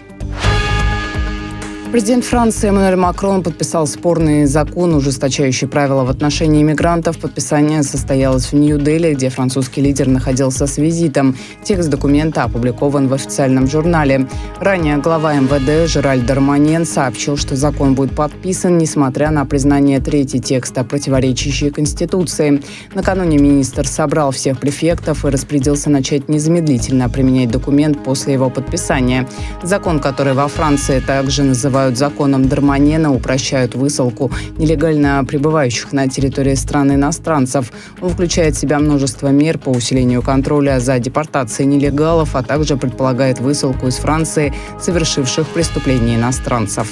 [1.96, 7.18] Президент Франции Эммануэль Макрон подписал спорный закон, ужесточающий правила в отношении иммигрантов.
[7.18, 11.34] Подписание состоялось в Нью-Дели, где французский лидер находился с визитом.
[11.64, 14.28] Текст документа опубликован в официальном журнале.
[14.60, 20.84] Ранее глава МВД Жераль Дарманен сообщил, что закон будет подписан, несмотря на признание третьего текста,
[20.84, 22.62] противоречащий Конституции.
[22.92, 29.26] Накануне министр собрал всех префектов и распорядился начать незамедлительно применять документ после его подписания.
[29.62, 36.54] Закон, который во Франции также называют называют законом Дарманена, упрощают высылку нелегально пребывающих на территории
[36.54, 37.72] страны иностранцев.
[38.00, 43.40] Он включает в себя множество мер по усилению контроля за депортацией нелегалов, а также предполагает
[43.40, 46.88] высылку из Франции совершивших преступления иностранцев.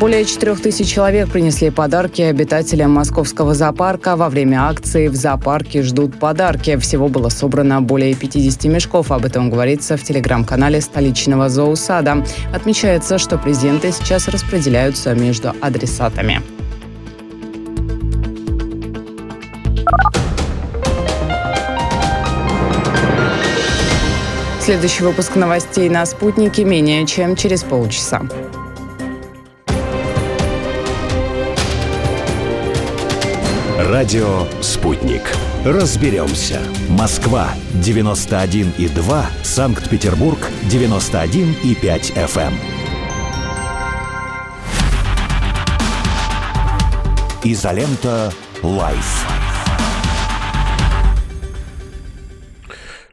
[0.00, 4.16] Более 4 тысяч человек принесли подарки обитателям московского зоопарка.
[4.16, 6.78] Во время акции в зоопарке ждут подарки.
[6.78, 9.12] Всего было собрано более 50 мешков.
[9.12, 12.24] Об этом говорится в телеграм-канале столичного зоосада.
[12.50, 16.40] Отмечается, что презенты сейчас распределяются между адресатами.
[24.60, 28.22] Следующий выпуск новостей на «Спутнике» менее чем через полчаса.
[34.00, 35.20] Радио «Спутник».
[35.62, 36.62] Разберемся.
[36.88, 37.52] Москва,
[37.84, 39.26] 91,2.
[39.42, 40.38] Санкт-Петербург,
[40.70, 42.54] 91,5 FM.
[47.44, 49.39] Изолента Live.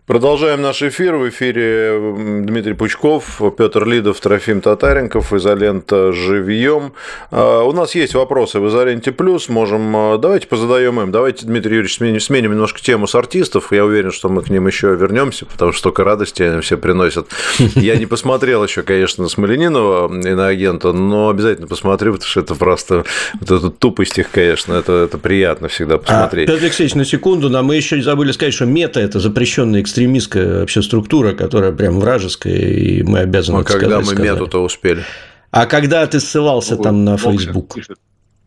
[0.07, 1.17] Продолжаем наш эфир.
[1.17, 1.99] В эфире
[2.45, 6.93] Дмитрий Пучков, Петр Лидов, Трофим Татаренков, изолента «Живьем».
[7.29, 9.49] А, у нас есть вопросы в изоленте плюс.
[9.49, 9.93] Можем...
[9.97, 11.11] А, давайте позадаем им.
[11.11, 13.73] Давайте, Дмитрий Юрьевич, сменим, сменим немножко тему с артистов.
[13.73, 17.27] Я уверен, что мы к ним еще вернемся, потому что столько радости они все приносят.
[17.75, 22.39] Я не посмотрел еще, конечно, на Смоленинова и на агента, но обязательно посмотрю, потому что
[22.39, 23.03] это просто
[23.41, 26.47] вот эта тупость их, конечно, это, это приятно всегда а, посмотреть.
[26.47, 30.59] А, Петр Алексеевич, на секунду, но мы еще забыли сказать, что мета– это запрещенный экстремистская
[30.59, 35.03] вообще структура, которая прям вражеская, и мы обязаны А когда мы мету-то успели?
[35.51, 37.75] А когда ты ссылался ну, там на Facebook?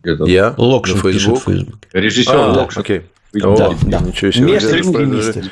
[0.05, 0.55] Я?
[0.57, 1.79] Локшин пишет в Facebook.
[1.93, 2.81] Режиссер а, Локшин.
[2.81, 3.03] Окей.
[3.43, 4.53] О, да, Ничего себе.
[4.53, 5.43] Место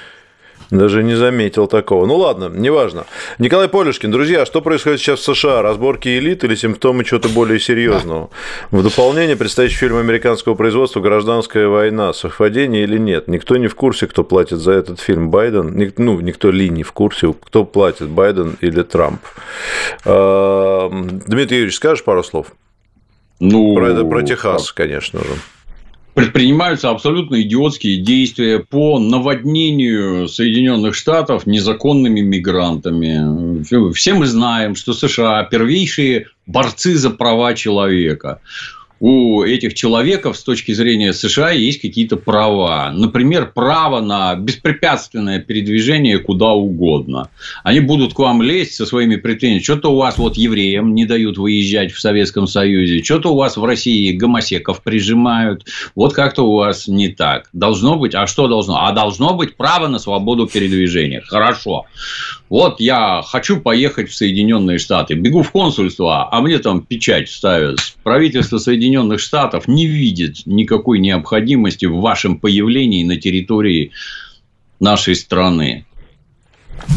[0.70, 2.06] даже не заметил такого.
[2.06, 3.06] Ну ладно, неважно.
[3.38, 5.62] Николай Полюшкин, друзья, что происходит сейчас в США?
[5.62, 8.30] Разборки элит или симптомы чего-то более серьезного?
[8.70, 12.12] В дополнение предстоящий фильм американского производства «Гражданская война».
[12.12, 13.28] Совпадение или нет?
[13.28, 15.30] Никто не в курсе, кто платит за этот фильм.
[15.30, 19.20] Байден, ну, никто ли не в курсе, кто платит, Байден или Трамп.
[20.04, 22.52] А, Дмитрий Юрьевич, скажешь пару слов?
[23.40, 25.30] Ну, про, это, про Техас, конечно же
[26.18, 33.62] предпринимаются абсолютно идиотские действия по наводнению Соединенных Штатов незаконными мигрантами.
[33.92, 38.40] Все мы знаем, что США первейшие борцы за права человека
[39.00, 42.90] у этих человеков с точки зрения США есть какие-то права.
[42.92, 47.30] Например, право на беспрепятственное передвижение куда угодно.
[47.62, 49.62] Они будут к вам лезть со своими претензиями.
[49.62, 53.02] Что-то у вас вот евреям не дают выезжать в Советском Союзе.
[53.04, 55.64] Что-то у вас в России гомосеков прижимают.
[55.94, 57.48] Вот как-то у вас не так.
[57.52, 58.14] Должно быть.
[58.14, 58.84] А что должно?
[58.84, 61.20] А должно быть право на свободу передвижения.
[61.20, 61.86] Хорошо.
[62.48, 65.14] Вот я хочу поехать в Соединенные Штаты.
[65.14, 67.78] Бегу в консульство, а мне там печать ставят.
[68.02, 68.87] Правительство Соединенных
[69.18, 73.92] Штатов не видит никакой необходимости в вашем появлении на территории
[74.80, 75.86] нашей страны.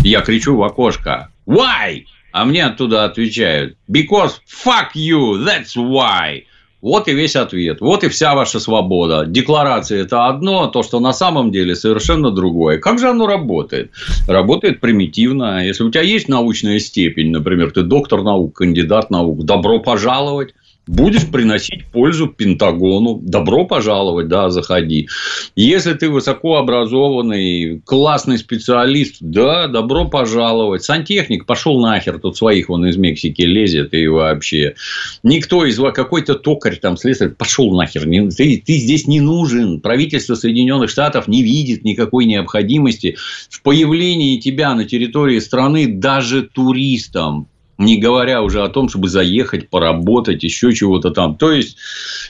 [0.04, 1.30] Я кричу в окошко.
[1.48, 2.06] Why?
[2.32, 3.78] А мне оттуда отвечают.
[3.90, 6.44] Because fuck you, that's why.
[6.82, 7.80] Вот и весь ответ.
[7.80, 9.26] Вот и вся ваша свобода.
[9.28, 12.80] Декларация– это одно, то, что на самом деле совершенно другое.
[12.80, 13.92] Как же оно работает?
[14.28, 15.64] Работает примитивно.
[15.64, 20.56] Если у тебя есть научная степень, например, ты доктор наук, кандидат наук, добро пожаловать
[20.92, 25.08] будешь приносить пользу Пентагону, добро пожаловать, да, заходи.
[25.56, 30.84] Если ты высокообразованный, классный специалист, да, добро пожаловать.
[30.84, 34.76] Сантехник пошел нахер, тут своих вон из Мексики лезет и вообще.
[35.24, 38.04] Никто из вас, какой-то токарь там, слесарь, пошел нахер.
[38.36, 39.80] Ты, ты здесь не нужен.
[39.80, 43.16] Правительство Соединенных Штатов не видит никакой необходимости
[43.50, 47.48] в появлении тебя на территории страны даже туристам
[47.82, 51.36] не говоря уже о том, чтобы заехать, поработать, еще чего-то там.
[51.36, 51.78] То есть,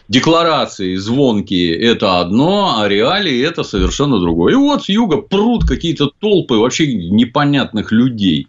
[0.07, 4.53] декларации звонкие– это одно, а реалии– это совершенно другое.
[4.53, 8.47] И вот с юга прут какие-то толпы вообще непонятных людей.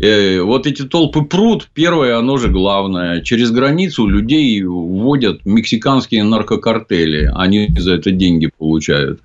[0.00, 3.22] Э, вот эти толпы прут, первое, оно же главное.
[3.22, 7.30] Через границу людей вводят мексиканские наркокартели.
[7.34, 9.20] Они за это деньги получают.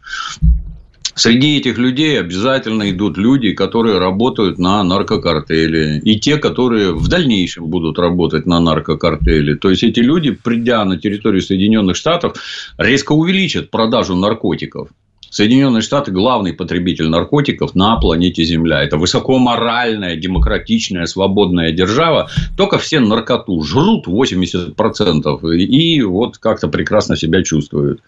[1.23, 5.99] Среди этих людей обязательно идут люди, которые работают на наркокартеле.
[5.99, 9.55] И те, которые в дальнейшем будут работать на наркокартеле.
[9.55, 12.37] То есть, эти люди, придя на территорию Соединенных Штатов,
[12.79, 14.89] резко увеличат продажу наркотиков.
[15.31, 18.83] Соединенные Штаты– главный потребитель наркотиков на планете Земля.
[18.83, 22.29] Это высокоморальная, демократичная, свободная держава.
[22.57, 25.55] Только все наркоту жрут 80%.
[25.55, 28.01] И вот как-то прекрасно себя чувствуют.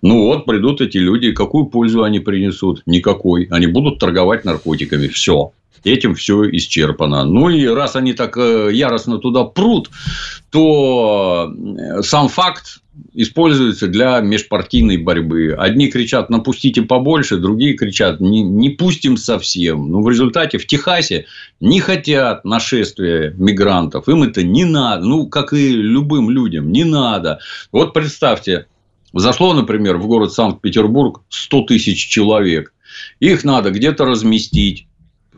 [0.00, 1.32] Ну, вот придут эти люди.
[1.32, 2.82] Какую пользу они принесут?
[2.86, 3.48] Никакой.
[3.50, 5.08] Они будут торговать наркотиками.
[5.08, 5.52] Все
[5.84, 7.24] этим все исчерпано.
[7.24, 9.90] Ну и раз они так э, яростно туда прут,
[10.50, 12.81] то э, сам факт
[13.14, 15.54] используется для межпартийной борьбы.
[15.58, 19.90] Одни кричат «напустите побольше», другие кричат «не, не пустим совсем».
[19.90, 21.26] Но ну, в результате в Техасе
[21.60, 24.08] не хотят нашествия мигрантов.
[24.08, 25.04] Им это не надо.
[25.04, 27.40] Ну, как и любым людям, не надо.
[27.70, 28.66] Вот представьте,
[29.12, 32.72] зашло, например, в город Санкт-Петербург 100 тысяч человек.
[33.20, 34.86] Их надо где-то разместить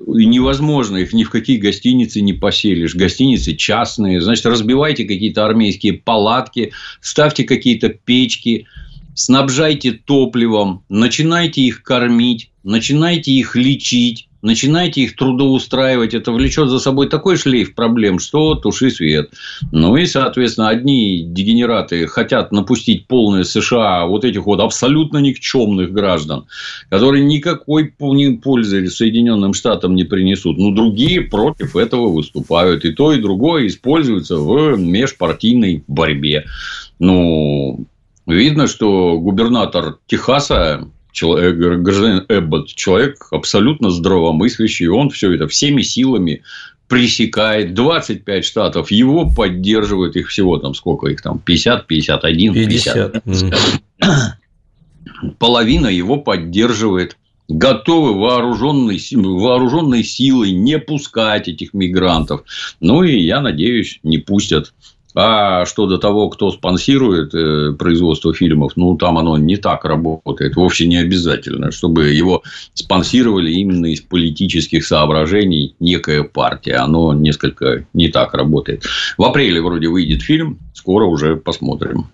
[0.01, 2.95] невозможно, их ни в какие гостиницы не поселишь.
[2.95, 4.21] Гостиницы частные.
[4.21, 8.67] Значит, разбивайте какие-то армейские палатки, ставьте какие-то печки,
[9.15, 17.09] снабжайте топливом, начинайте их кормить, начинайте их лечить начинайте их трудоустраивать, это влечет за собой
[17.09, 19.31] такой шлейф проблем, что туши свет.
[19.73, 26.45] Ну и, соответственно, одни дегенераты хотят напустить полное США вот этих вот абсолютно никчемных граждан,
[26.91, 30.59] которые никакой пользы Соединенным Штатам не принесут.
[30.59, 32.85] Но другие против этого выступают.
[32.85, 36.45] И то, и другое используется в межпартийной борьбе.
[36.99, 37.87] Ну,
[38.27, 46.43] видно, что губернатор Техаса человек, гражданин Эббот, человек абсолютно здравомыслящий, он все это всеми силами
[46.89, 47.73] пресекает.
[47.73, 53.25] 25 штатов его поддерживают, их всего там сколько их там, 50, 51, 50.
[53.25, 54.39] 50.
[55.39, 57.17] Половина его поддерживает
[57.49, 62.43] готовы вооруженной, вооруженной силой не пускать этих мигрантов.
[62.81, 64.73] Ну, и я надеюсь, не пустят.
[65.15, 70.57] А что до того, кто спонсирует э, производство фильмов, ну, там оно не так работает.
[70.57, 72.43] Вовсе не обязательно, чтобы его
[72.75, 76.77] спонсировали именно из политических соображений некая партия.
[76.77, 78.85] Оно несколько не так работает.
[79.17, 82.09] В апреле вроде выйдет фильм, скоро уже посмотрим.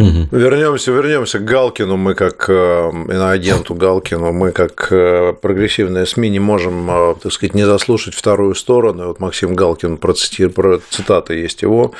[0.00, 0.28] Угу.
[0.32, 1.96] Вернемся, вернемся к Галкину.
[1.96, 7.54] Мы как э, иноагенту Галкину, мы как э, прогрессивные СМИ не можем, э, так сказать,
[7.54, 9.08] не заслушать вторую сторону.
[9.08, 11.92] Вот Максим Галкин процитировал, про цитаты есть его.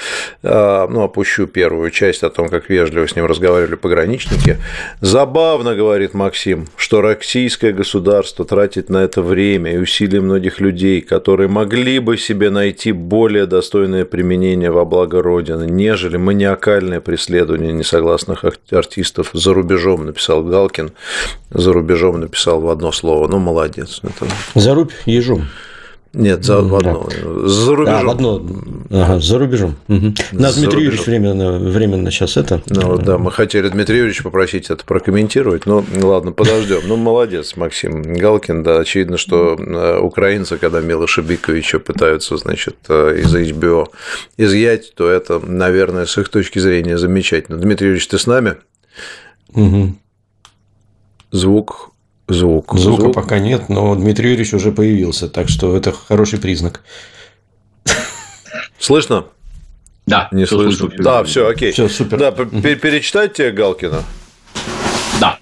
[0.42, 4.57] Ну, опущу первую часть о том, как вежливо с ним разговаривали пограничники.
[5.01, 11.48] Забавно, говорит Максим, что российское государство тратит на это время и усилия многих людей, которые
[11.48, 19.30] могли бы себе найти более достойное применение во благо Родины, нежели маниакальное преследование несогласных артистов
[19.32, 20.93] за рубежом, написал Галкин,
[21.51, 23.28] за рубежом написал в одно слово.
[23.28, 24.01] Ну, молодец.
[24.03, 24.26] Это...
[24.55, 25.49] Зарубь ежом.
[26.13, 27.09] Нет, за, в одно.
[27.09, 27.49] Да.
[27.49, 28.01] За рубежом.
[28.01, 28.47] А, в одно.
[28.91, 29.77] Ага, за рубежом.
[29.87, 30.15] Угу.
[30.33, 32.61] Нас за Дмитрий Юрьевич временно, временно сейчас это.
[32.67, 35.67] Ну, да, мы хотели Дмитрия Юрьевича попросить это прокомментировать.
[35.67, 36.81] Ну, ладно, подождем.
[36.85, 38.65] Ну, молодец, Максим Галкин.
[38.65, 43.87] Да, очевидно, что э, украинцы, когда Милоша Биковича пытаются, значит, э, из HBO
[44.37, 47.57] изъять, то это, наверное, с их точки зрения замечательно.
[47.57, 48.57] Дмитрий Юрьевич, ты с нами?
[49.55, 49.95] Угу.
[51.31, 51.91] Звук
[52.33, 52.74] звук.
[52.76, 53.14] Звука звук.
[53.14, 56.83] пока нет, но Дмитрий Юрьевич уже появился, так что это хороший признак.
[58.78, 59.26] Слышно?
[60.07, 60.28] Да.
[60.33, 60.89] Не слышно.
[60.89, 61.05] слышно.
[61.05, 61.72] Да, все, окей.
[61.72, 62.18] Все, супер.
[62.18, 64.03] Да, перечитать тебе Галкина?
[65.20, 65.39] Да.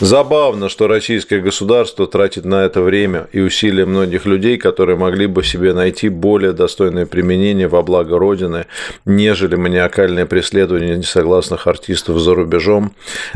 [0.00, 5.44] Забавно, что российское государство тратит на это время и усилия многих людей, которые могли бы
[5.44, 8.66] себе найти более достойное применение во благо Родины,
[9.04, 12.92] нежели маниакальное преследование несогласных артистов за рубежом,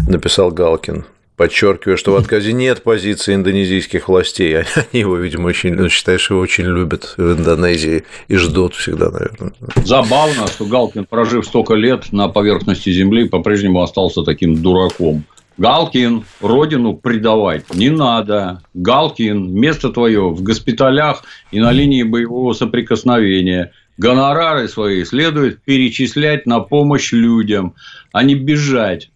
[0.07, 1.05] написал Галкин.
[1.39, 4.59] Подчеркиваю, что в отказе нет позиции индонезийских властей.
[4.75, 9.53] Они его, видимо, очень, ну, считаешь, его очень любят в Индонезии и ждут всегда, наверное.
[9.85, 15.23] Забавно, что Галкин, прожив столько лет на поверхности Земли, по-прежнему остался таким дураком.
[15.59, 18.61] Галкин, родину предавать не надо.
[18.75, 21.23] Галкин, место твое в госпиталях
[21.53, 23.71] и на линии боевого соприкосновения.
[23.97, 27.75] Гонорары свои следует перечислять на помощь людям,
[28.13, 29.11] а не бежать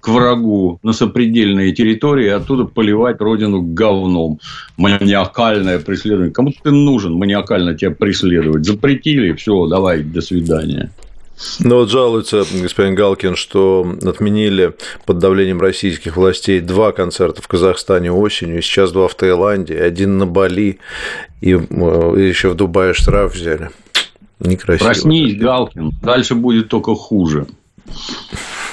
[0.00, 4.40] к врагу на сопредельные территории, оттуда поливать родину говном.
[4.76, 6.32] Маниакальное преследование.
[6.32, 8.64] Кому ты нужен маниакально тебя преследовать?
[8.64, 10.90] Запретили, все, давай, до свидания.
[11.60, 14.74] Ну вот жалуется господин Галкин, что отменили
[15.04, 20.26] под давлением российских властей два концерта в Казахстане осенью, сейчас два в Таиланде, один на
[20.26, 20.78] Бали,
[21.42, 21.56] и, э,
[22.16, 23.70] и еще в Дубае штраф взяли.
[24.40, 24.86] Некрасиво.
[24.86, 27.46] Проснись, Галкин, дальше будет только хуже.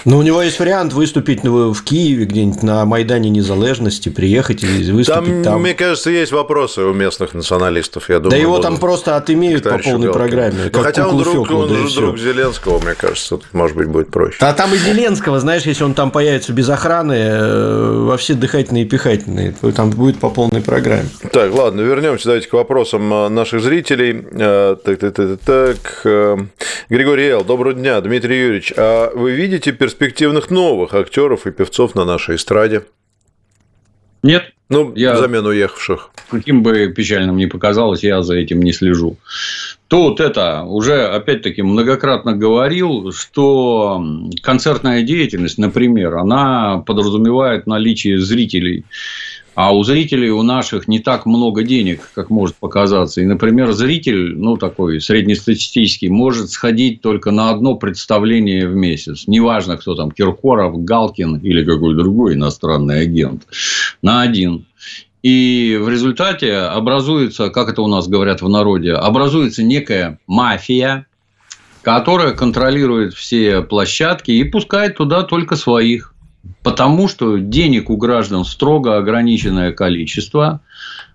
[0.05, 5.43] Ну, у него есть вариант выступить в Киеве где-нибудь на Майдане Незалежности, приехать и выступить
[5.43, 5.43] там.
[5.43, 8.31] Там, мне кажется, есть вопросы у местных националистов, я думаю.
[8.31, 10.69] Да его там просто отымеют по полной программе.
[10.69, 13.87] Как хотя он друг, Фёклу, он да же друг Зеленского, мне кажется, тут, может быть,
[13.87, 14.37] будет проще.
[14.41, 18.83] А там и Зеленского, знаешь, если он там появится без охраны, э, во все дыхательные
[18.83, 21.09] и пихательные, то там будет по полной программе.
[21.31, 24.25] Так, ладно, вернемся давайте к вопросам э, наших зрителей.
[24.31, 26.47] Э, так, так, так, так.
[26.89, 28.73] Григорий Эл, доброго дня, Дмитрий Юрьевич.
[28.75, 32.83] А вы видите перспективу перспективных новых актеров и певцов на нашей эстраде?
[34.23, 34.53] Нет.
[34.69, 36.09] Ну, я, взамен уехавших.
[36.31, 39.17] Каким бы печальным ни показалось, я за этим не слежу.
[39.87, 44.03] Тут это уже, опять-таки, многократно говорил, что
[44.41, 48.85] концертная деятельность, например, она подразумевает наличие зрителей.
[49.55, 53.21] А у зрителей у наших не так много денег, как может показаться.
[53.21, 59.25] И, например, зритель, ну, такой среднестатистический, может сходить только на одно представление в месяц.
[59.27, 63.43] Неважно, кто там, Киркоров, Галкин или какой другой иностранный агент.
[64.01, 64.65] На один.
[65.21, 71.05] И в результате образуется, как это у нас говорят в народе, образуется некая мафия,
[71.81, 76.12] которая контролирует все площадки и пускает туда только своих.
[76.61, 80.61] Потому что денег у граждан строго ограниченное количество.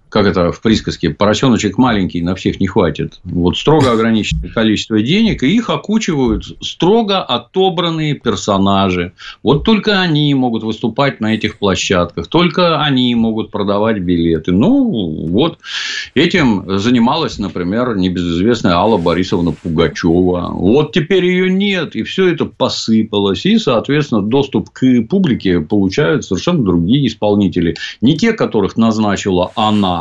[0.08, 3.20] Как это в присказке, поросеночек маленький, на всех не хватит.
[3.24, 9.12] Вот строго ограниченное количество денег, и их окучивают строго отобранные персонажи.
[9.42, 14.52] Вот только они могут выступать на этих площадках, только они могут продавать билеты.
[14.52, 15.58] Ну, вот
[16.14, 20.50] этим занималась, например, небезызвестная Алла Борисовна Пугачева.
[20.52, 23.44] Вот теперь ее нет, и все это посыпалось.
[23.46, 27.76] И, соответственно, доступ к публике получают совершенно другие исполнители.
[28.00, 29.97] Не те, которых назначила она,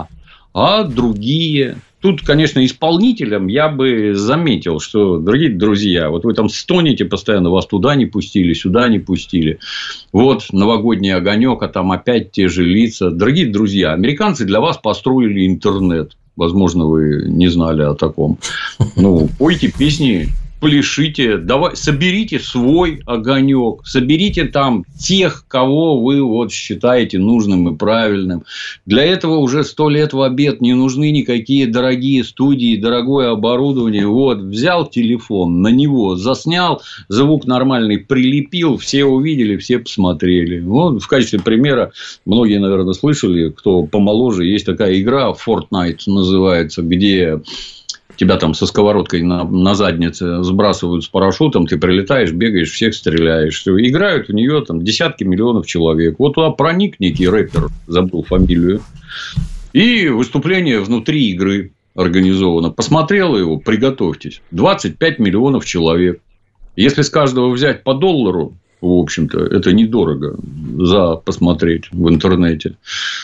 [0.58, 1.78] а другие.
[2.02, 7.68] Тут, конечно, исполнителям я бы заметил, что, дорогие друзья, вот вы там стонете постоянно, вас
[7.68, 9.60] туда не пустили, сюда не пустили.
[10.12, 13.12] Вот новогодний огонек, а там опять те же лица.
[13.12, 16.18] Дорогие друзья, американцы для вас построили интернет.
[16.36, 18.40] Возможно, вы не знали о таком.
[18.96, 20.30] Ну, пойте песни
[20.60, 28.44] пляшите, давай, соберите свой огонек, соберите там тех, кого вы вот считаете нужным и правильным.
[28.86, 34.08] Для этого уже сто лет в обед не нужны никакие дорогие студии, дорогое оборудование.
[34.08, 40.60] Вот, взял телефон, на него заснял, звук нормальный прилепил, все увидели, все посмотрели.
[40.60, 41.92] Вот, в качестве примера,
[42.26, 47.42] многие, наверное, слышали, кто помоложе, есть такая игра Fortnite называется, где
[48.18, 53.64] тебя там со сковородкой на, на заднице сбрасывают с парашютом, ты прилетаешь, бегаешь, всех стреляешь.
[53.66, 56.16] Играют в нее там десятки миллионов человек.
[56.20, 58.82] Вот туда проник некий рэпер, забыл фамилию,
[59.74, 62.72] и выступление внутри игры организовано.
[62.72, 64.42] Посмотрел его, приготовьтесь.
[64.52, 66.20] 25 миллионов человек.
[66.76, 70.38] Если с каждого взять по доллару, в общем-то, это недорого
[70.78, 72.76] за посмотреть в интернете.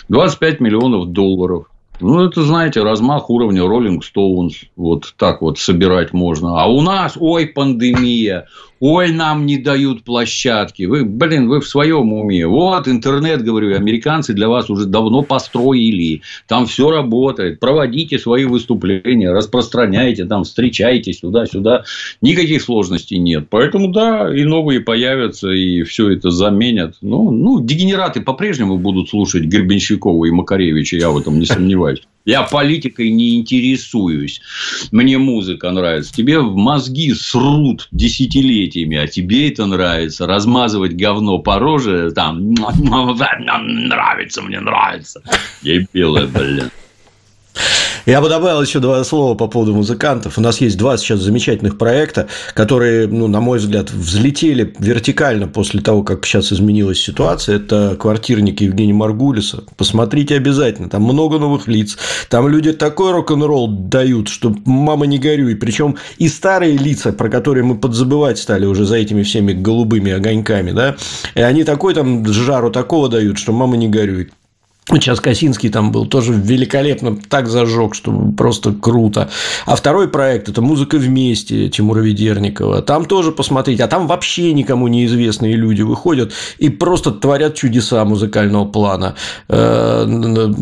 [0.10, 1.68] 25 миллионов долларов.
[2.00, 4.54] Ну, это, знаете, размах уровня Rolling Stones.
[4.76, 6.62] Вот так вот собирать можно.
[6.62, 8.48] А у нас, ой, пандемия,
[8.86, 10.84] Ой, нам не дают площадки.
[10.84, 12.46] Вы, блин, вы в своем уме.
[12.46, 16.22] Вот интернет, говорю, американцы для вас уже давно построили.
[16.50, 17.62] Там все работает.
[17.62, 21.86] Проводите свои выступления, распространяйте, там встречайтесь туда-сюда.
[22.20, 23.46] Никаких сложностей нет.
[23.50, 26.98] Поэтому, да, и новые появятся, и все это заменят.
[27.00, 32.02] Ну, ну дегенераты по-прежнему будут слушать Гребенщикова и Макаревича, я в этом не сомневаюсь.
[32.26, 34.42] Я политикой не интересуюсь.
[34.92, 36.14] Мне музыка нравится.
[36.14, 40.26] Тебе в мозги срут десятилетиями, а тебе это нравится.
[40.26, 45.22] Размазывать говно по роже, там, нравится, мне нравится.
[45.94, 46.72] Белая, блин.
[48.06, 50.38] Я бы добавил еще два слова по поводу музыкантов.
[50.38, 55.80] У нас есть два сейчас замечательных проекта, которые, ну, на мой взгляд, взлетели вертикально после
[55.80, 57.56] того, как сейчас изменилась ситуация.
[57.56, 59.64] Это квартирник Евгения Маргулиса.
[59.78, 60.90] Посмотрите обязательно.
[60.90, 61.98] Там много новых лиц.
[62.28, 65.56] Там люди такой рок-н-ролл дают, что мама не горюй.
[65.56, 70.72] Причем и старые лица, про которые мы подзабывать стали уже за этими всеми голубыми огоньками,
[70.72, 70.98] да,
[71.36, 74.30] и они такой там жару такого дают, что мама не горюй.
[74.90, 79.30] Сейчас Косинский там был тоже великолепно так зажег, что просто круто.
[79.66, 82.82] А второй проект– это «Музыка вместе» Тимура Ведерникова.
[82.82, 83.80] Там тоже посмотреть.
[83.80, 89.16] А там вообще никому неизвестные люди выходят и просто творят чудеса музыкального плана.
[89.48, 90.06] Э,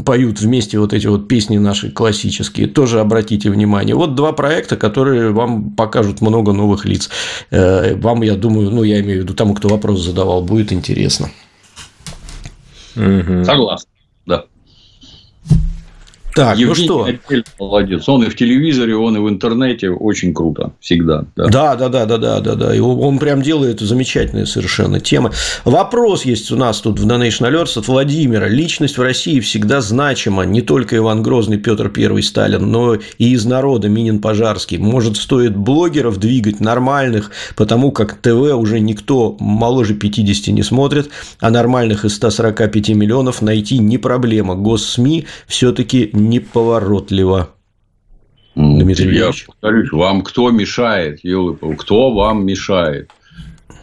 [0.06, 2.68] поют вместе вот эти вот песни наши классические.
[2.68, 3.96] Тоже обратите внимание.
[3.96, 7.10] Вот два проекта, которые вам покажут много новых лиц.
[7.50, 11.32] Э, вам, я думаю, ну, я имею в виду тому, кто вопрос задавал, будет интересно.
[12.94, 13.91] Согласен.
[14.26, 14.51] look,
[16.34, 17.44] Так, ну Евгений ну что?
[17.60, 18.08] молодец.
[18.08, 19.90] Он и в телевизоре, он и в интернете.
[19.90, 20.72] Очень круто.
[20.80, 21.26] Всегда.
[21.36, 22.56] Да, да, да, да, да, да, да.
[22.56, 22.76] да.
[22.76, 25.32] И он прям делает замечательные совершенно темы.
[25.66, 28.48] Вопрос есть у нас тут в Donation Alerts от Владимира.
[28.48, 30.44] Личность в России всегда значима.
[30.44, 34.78] Не только Иван Грозный, Петр Первый, Сталин, но и из народа Минин Пожарский.
[34.78, 41.10] Может, стоит блогеров двигать нормальных, потому как ТВ уже никто моложе 50 не смотрит,
[41.40, 44.56] а нормальных из 145 миллионов найти не проблема.
[44.56, 47.48] Госсми все-таки неповоротливо.
[48.56, 53.10] Дмитрий Я повторюсь, вам кто мешает, Елыпов, кто вам мешает?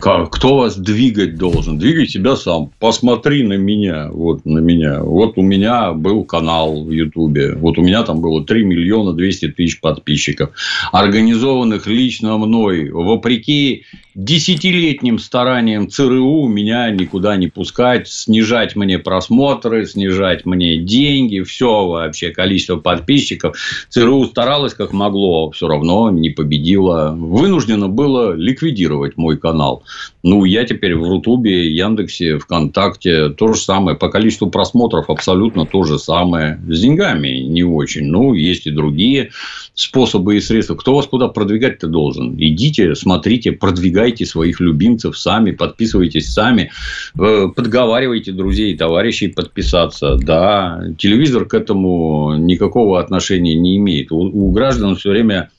[0.01, 1.79] Кто вас двигать должен?
[1.79, 2.71] Двигай себя сам.
[2.79, 4.09] Посмотри на меня.
[4.13, 5.03] Вот на меня.
[5.03, 7.55] Вот у меня был канал в Ютубе.
[7.55, 10.51] Вот у меня там было 3 миллиона 200 тысяч подписчиков.
[10.93, 12.91] Организованных лично мной.
[12.91, 13.85] Вопреки
[14.19, 22.31] десятилетним старанием ЦРУ меня никуда не пускать, снижать мне просмотры, снижать мне деньги, все вообще,
[22.31, 23.57] количество подписчиков.
[23.91, 27.15] ЦРУ старалась как могло, все равно не победила.
[27.17, 29.85] Вынуждено было ликвидировать мой канал.
[30.22, 33.97] Ну, я теперь в Рутубе, Яндексе, ВКонтакте то же самое.
[33.97, 36.61] По количеству просмотров абсолютно то же самое.
[36.68, 38.07] С деньгами не очень.
[38.07, 39.30] Ну, есть и другие
[39.74, 40.74] способы и средства.
[40.74, 42.34] Кто вас куда продвигать-то должен?
[42.36, 46.72] Идите, смотрите, продвигайте своих любимцев сами, подписывайтесь сами,
[47.18, 50.16] э, подговаривайте друзей и товарищей подписаться.
[50.16, 54.11] Да, телевизор к этому никакого отношения не имеет.
[54.11, 55.51] У, у граждан все время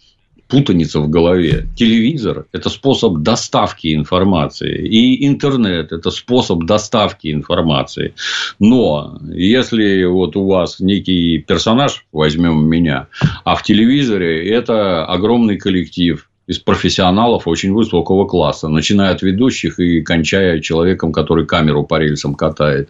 [0.49, 1.67] путаница в голове.
[1.75, 4.85] Телевизор– это способ доставки информации.
[4.87, 8.13] И интернет– это способ доставки информации.
[8.59, 13.07] Но если вот у вас некий персонаж, возьмем меня,
[13.45, 20.01] а в телевизоре это огромный коллектив, из профессионалов очень высокого класса, начиная от ведущих и
[20.01, 22.89] кончая человеком, который камеру по рельсам катает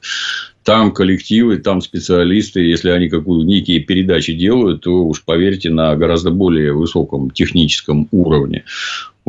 [0.63, 6.31] там коллективы, там специалисты, если они какую некие передачи делают, то уж поверьте, на гораздо
[6.31, 8.63] более высоком техническом уровне.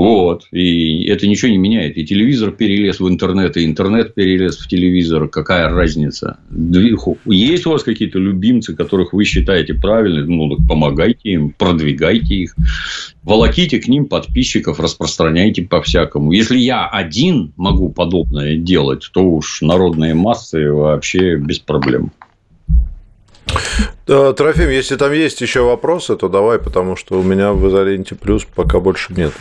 [0.00, 0.46] Вот.
[0.50, 1.98] И это ничего не меняет.
[1.98, 5.28] И телевизор перелез в интернет, и интернет перелез в телевизор.
[5.28, 6.38] Какая разница?
[7.26, 10.34] Есть у вас какие-то любимцы, которых вы считаете правильными?
[10.34, 12.56] Ну, так помогайте им, продвигайте их.
[13.24, 16.32] Волоките к ним подписчиков, распространяйте по-всякому.
[16.32, 22.10] Если я один могу подобное делать, то уж народные массы вообще без проблем.
[24.06, 28.46] Трофим, если там есть еще вопросы, то давай, потому что у меня в изоленте плюс
[28.46, 29.34] пока больше нет.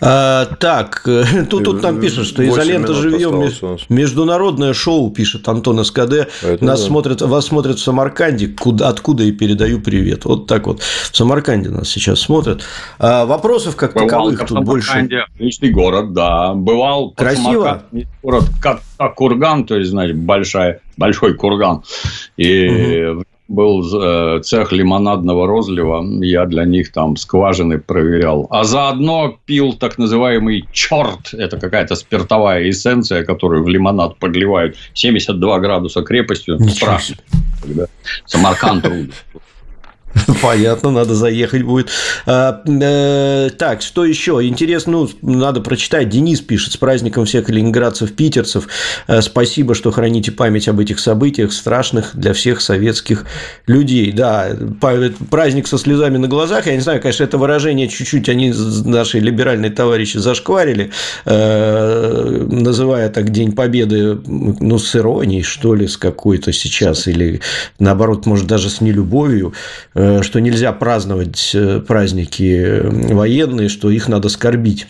[0.00, 1.02] А, так,
[1.50, 3.48] тут, тут нам пишут, что изолента живьем
[3.88, 6.28] международное шоу, пишет Антон СКД.
[6.42, 6.86] Это нас да.
[6.86, 10.24] смотрят, вас смотрят в Самарканде, куда, откуда и передаю привет.
[10.24, 10.80] Вот так вот.
[10.80, 12.62] В Самарканде нас сейчас смотрят.
[12.98, 15.08] А, вопросов как Бывал таковых как тут больше.
[15.34, 16.54] Отличный город, да.
[16.54, 17.84] Бывал Красиво.
[18.22, 21.82] Город как, как курган, то есть, знаете, большая, большой курган.
[22.36, 28.46] И угу был э, цех лимонадного розлива, я для них там скважины проверял.
[28.50, 34.76] А заодно пил так называемый черт, это какая-то спиртовая эссенция, которую в лимонад подливают.
[34.94, 36.56] 72 градуса крепостью.
[36.58, 36.98] Ничего
[38.26, 38.86] Самарканд
[40.42, 41.90] Понятно, надо заехать будет.
[42.26, 44.40] А, э, так, что еще?
[44.42, 46.08] Интересно, ну, надо прочитать.
[46.08, 48.68] Денис пишет, с праздником всех ленинградцев, питерцев.
[49.06, 53.24] Э, спасибо, что храните память об этих событиях, страшных для всех советских
[53.66, 54.12] людей.
[54.12, 54.50] Да,
[55.30, 56.66] праздник со слезами на глазах.
[56.66, 58.52] Я не знаю, конечно, это выражение чуть-чуть они,
[58.84, 60.90] наши либеральные товарищи, зашкварили,
[61.24, 67.40] э, называя так День Победы, ну, с иронией, что ли, с какой-то сейчас, или
[67.78, 69.54] наоборот, может, даже с нелюбовью
[70.01, 72.80] Э, что нельзя праздновать э, праздники
[73.12, 74.86] военные, что их надо скорбить.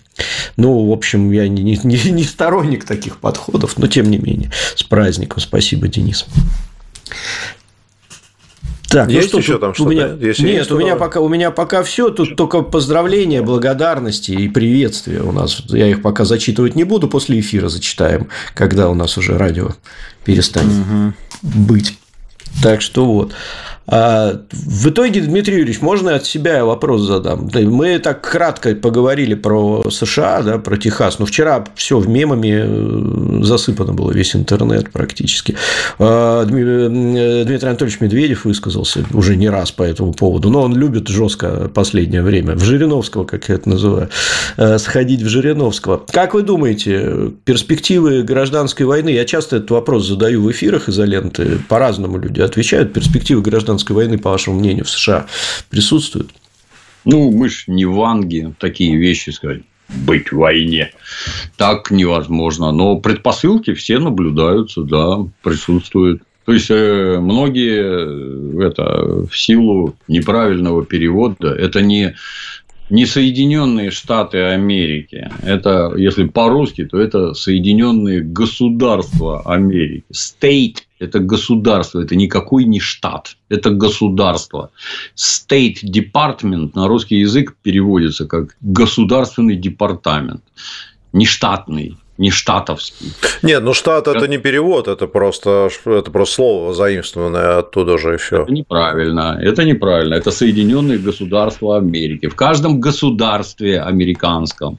[0.56, 4.82] Ну, в общем, я не, не, не сторонник таких подходов, но тем не менее, с
[4.82, 5.40] праздником.
[5.40, 6.26] Спасибо, Денис.
[8.92, 9.88] Так, ну есть ну что, еще там что-то?
[9.88, 10.06] У меня...
[10.20, 12.10] Если Нет, есть, у, меня пока, у меня пока все.
[12.10, 15.62] Тут только поздравления, благодарности и приветствия у нас.
[15.68, 19.70] Я их пока зачитывать не буду, после эфира зачитаем, когда у нас уже радио
[20.24, 21.14] перестанет угу.
[21.42, 21.98] быть.
[22.60, 23.32] Так что вот.
[23.86, 27.50] А, в итоге, Дмитрий Юрьевич, можно от себя вопрос задам?
[27.52, 33.44] Мы так кратко поговорили про США, да, про Техас, но вчера все в мемами э,
[33.44, 35.56] засыпано было, весь интернет практически.
[35.98, 41.08] А, э, Дмитрий Анатольевич Медведев высказался уже не раз по этому поводу, но он любит
[41.08, 44.10] жестко последнее время, в Жириновского, как я это называю,
[44.58, 46.02] э, сходить в Жириновского.
[46.10, 52.18] Как вы думаете, перспективы гражданской войны, я часто этот вопрос задаю в эфирах изоленты, по-разному
[52.18, 55.26] люди отвечают, перспективы гражданской войны, по вашему мнению, в США
[55.70, 56.30] присутствуют?
[57.04, 60.92] Ну, мы же не ванги такие вещи сказать быть в войне.
[61.56, 62.72] Так невозможно.
[62.72, 66.22] Но предпосылки все наблюдаются, да, присутствуют.
[66.44, 72.14] То есть, э, многие э, это в силу неправильного перевода, это не
[72.90, 75.30] не Соединенные Штаты Америки.
[75.42, 80.04] Это, если по-русски, то это Соединенные Государства Америки.
[80.12, 84.70] State– это государство, это никакой не штат, это государство.
[85.16, 90.42] State Department на русский язык переводится как государственный департамент,
[91.12, 93.12] не штатный не штатовский.
[93.42, 98.42] Нет, ну штат это не перевод, это просто, это просто слово заимствованное оттуда же еще.
[98.42, 99.38] Это неправильно.
[99.40, 100.14] Это неправильно.
[100.14, 102.28] Это Соединенные Государства Америки.
[102.28, 104.78] В каждом государстве американском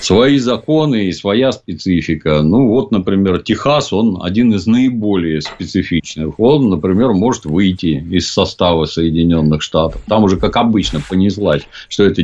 [0.00, 2.42] свои законы и своя специфика.
[2.42, 6.38] Ну, вот, например, Техас, он один из наиболее специфичных.
[6.38, 10.02] Он, например, может выйти из состава Соединенных Штатов.
[10.06, 12.22] Там уже, как обычно, понеслась, что это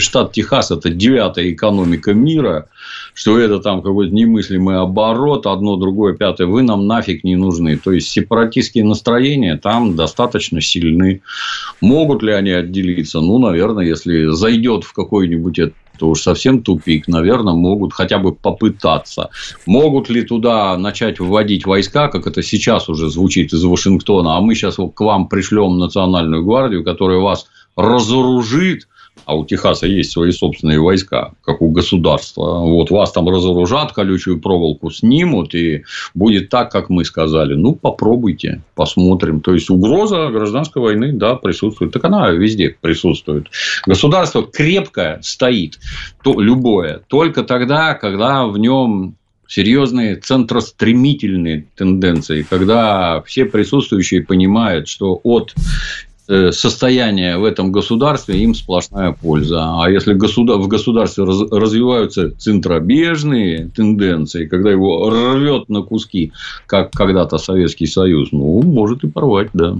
[0.00, 2.68] штат Техас– это девятая экономика мира,
[3.14, 7.76] что это там какой-то немыслимый оборот, одно, другое, пятое, вы нам нафиг не нужны.
[7.76, 11.22] То есть, сепаратистские настроения там достаточно сильны.
[11.80, 13.20] Могут ли они отделиться?
[13.20, 15.58] Ну, наверное, если зайдет в какой-нибудь
[15.98, 17.06] то уж совсем тупик.
[17.06, 19.30] Наверное, могут хотя бы попытаться.
[19.66, 24.54] Могут ли туда начать вводить войска, как это сейчас уже звучит из Вашингтона, а мы
[24.54, 28.88] сейчас к вам пришлем национальную гвардию, которая вас разоружит,
[29.24, 32.60] а у Техаса есть свои собственные войска, как у государства.
[32.60, 37.54] Вот вас там разоружат, колючую проволоку снимут, и будет так, как мы сказали.
[37.54, 39.40] Ну, попробуйте, посмотрим.
[39.40, 41.92] То есть, угроза гражданской войны, да, присутствует.
[41.92, 43.46] Так она везде присутствует.
[43.86, 45.78] Государство крепкое стоит,
[46.22, 49.16] то, любое, только тогда, когда в нем
[49.52, 55.54] серьезные центростремительные тенденции, когда все присутствующие понимают, что от
[56.52, 59.82] состояние в этом государстве, им сплошная польза.
[59.82, 66.32] А если в государстве развиваются центробежные тенденции, когда его рвет на куски,
[66.66, 69.76] как когда-то Советский Союз, ну, может и порвать, да.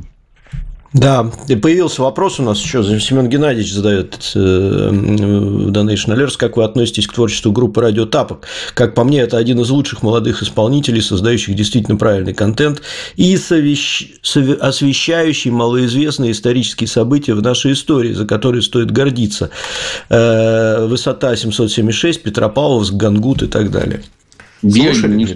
[0.93, 6.65] Да, и появился вопрос у нас еще, Семен Геннадьевич задает э, Donation Alerts, как вы
[6.65, 8.47] относитесь к творчеству группы «Радио Тапок».
[8.75, 12.83] Как по мне, это один из лучших молодых исполнителей, создающих действительно правильный контент
[13.17, 14.11] и совещ...
[14.61, 19.49] освещающий малоизвестные исторические события в нашей истории, за которые стоит гордиться.
[20.11, 24.03] Э, высота 776, Петропавловск, Гангут и так далее.
[24.63, 25.27] Слушали, не.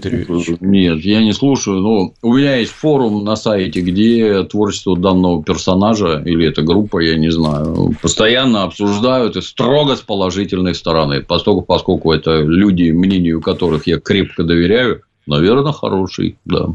[0.60, 1.80] Нет, я не слушаю.
[1.80, 7.16] Но у меня есть форум на сайте, где творчество данного персонажа или эта группа, я
[7.16, 11.22] не знаю, постоянно обсуждают и строго с положительной стороны.
[11.22, 16.68] Поскольку, поскольку это люди, мнению которых я крепко доверяю, наверное, хороший, да.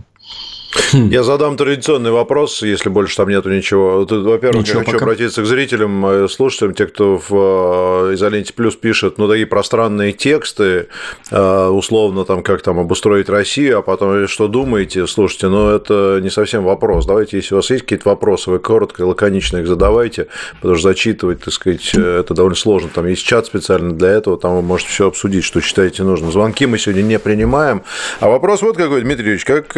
[0.93, 1.09] Хм.
[1.09, 4.05] Я задам традиционный вопрос, если больше там нету ничего.
[4.09, 5.05] Во-первых, я хочу пока.
[5.05, 10.13] обратиться к зрителям, э, слушателям, те, кто в э, Изоленте Плюс пишет, ну, такие пространные
[10.13, 10.87] тексты,
[11.29, 16.29] э, условно, там, как там обустроить Россию, а потом что думаете, слушайте, ну, это не
[16.29, 17.05] совсем вопрос.
[17.05, 20.27] Давайте, если у вас есть какие-то вопросы, вы коротко и лаконично их задавайте,
[20.61, 22.89] потому что зачитывать, так сказать, это довольно сложно.
[22.93, 26.31] Там есть чат специально для этого, там вы можете все обсудить, что считаете нужно.
[26.31, 27.83] Звонки мы сегодня не принимаем.
[28.19, 29.75] А вопрос вот какой, Дмитрий Юрьевич, как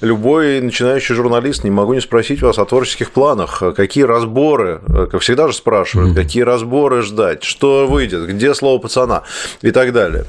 [0.00, 3.62] любой начинающий журналист, не могу не спросить вас о творческих планах.
[3.76, 4.80] Какие разборы,
[5.10, 6.22] как всегда же спрашивают, mm-hmm.
[6.22, 9.22] какие разборы ждать, что выйдет, где слово пацана
[9.62, 10.24] и так далее.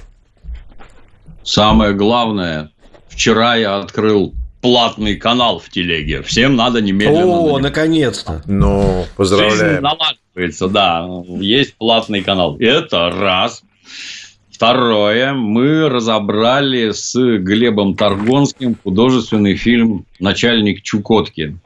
[1.44, 2.72] Самое главное,
[3.10, 6.22] вчера я открыл платный канал в телеге.
[6.22, 7.26] Всем надо немедленно.
[7.26, 8.44] О, наконец-то.
[8.46, 9.58] Ну, поздравляем.
[9.58, 11.08] Жизнь налаживается, да.
[11.40, 12.58] Есть платный канал.
[12.60, 13.64] Это раз.
[14.62, 21.58] Второе, мы разобрали с Глебом Таргонским художественный фильм «Начальник Чукотки».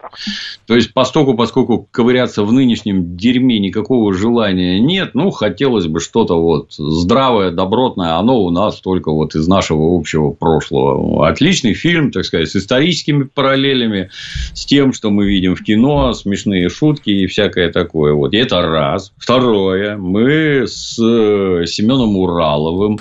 [0.66, 6.42] То есть, поскольку, поскольку ковыряться в нынешнем дерьме никакого желания нет, ну, хотелось бы что-то
[6.42, 11.28] вот здравое, добротное, оно у нас только вот из нашего общего прошлого.
[11.28, 14.10] Отличный фильм, так сказать, с историческими параллелями,
[14.54, 18.14] с тем, что мы видим в кино, смешные шутки и всякое такое.
[18.14, 18.34] Вот.
[18.34, 19.14] И это раз.
[19.18, 23.00] Второе, мы с Семеном Ураловым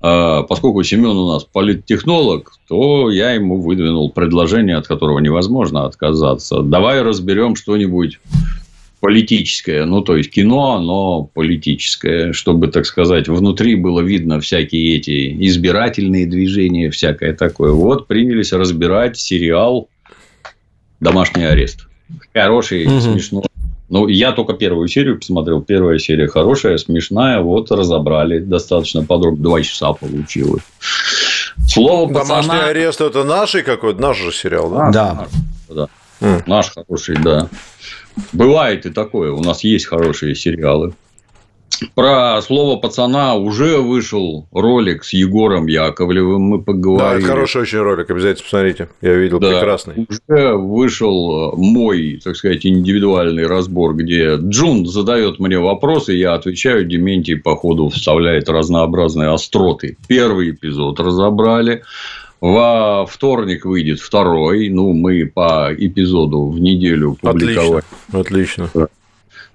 [0.00, 6.62] поскольку Семен у нас политтехнолог, то я ему выдвинул предложение, от которого невозможно отказаться.
[6.62, 8.18] Давай разберем что-нибудь
[9.00, 15.46] политическое, ну, то есть кино, но политическое, чтобы, так сказать, внутри было видно всякие эти
[15.46, 17.72] избирательные движения, всякое такое.
[17.72, 19.88] Вот принялись разбирать сериал
[21.00, 21.86] «Домашний арест».
[22.32, 23.00] Хороший, угу.
[23.00, 23.47] смешной
[23.90, 25.62] ну, я только первую серию посмотрел.
[25.62, 27.40] Первая серия хорошая, смешная.
[27.40, 29.42] Вот разобрали достаточно подробно.
[29.42, 30.62] Два часа получилось.
[31.66, 32.66] Слово Домашний пацана...
[32.66, 34.00] арест– это наш какой-то?
[34.00, 34.90] Наш же сериал, да?
[34.90, 35.14] Да.
[35.14, 35.28] Наш,
[35.68, 35.88] да.
[36.20, 36.42] Mm.
[36.46, 37.48] наш хороший, да.
[38.32, 39.32] Бывает и такое.
[39.32, 40.94] У нас есть хорошие сериалы.
[41.94, 47.22] Про слово пацана уже вышел ролик с Егором Яковлевым, мы поговорили.
[47.22, 48.88] Да, хороший очень ролик, обязательно посмотрите.
[49.00, 50.06] Я видел да, прекрасный.
[50.08, 57.36] Уже вышел мой, так сказать, индивидуальный разбор, где Джун задает мне вопросы, я отвечаю, Дементий
[57.36, 59.96] по ходу вставляет разнообразные остроты.
[60.08, 61.82] Первый эпизод разобрали.
[62.40, 64.68] Во вторник выйдет второй.
[64.68, 67.82] Ну, мы по эпизоду в неделю публиковали.
[68.12, 68.68] Отлично.
[68.68, 68.88] Отлично.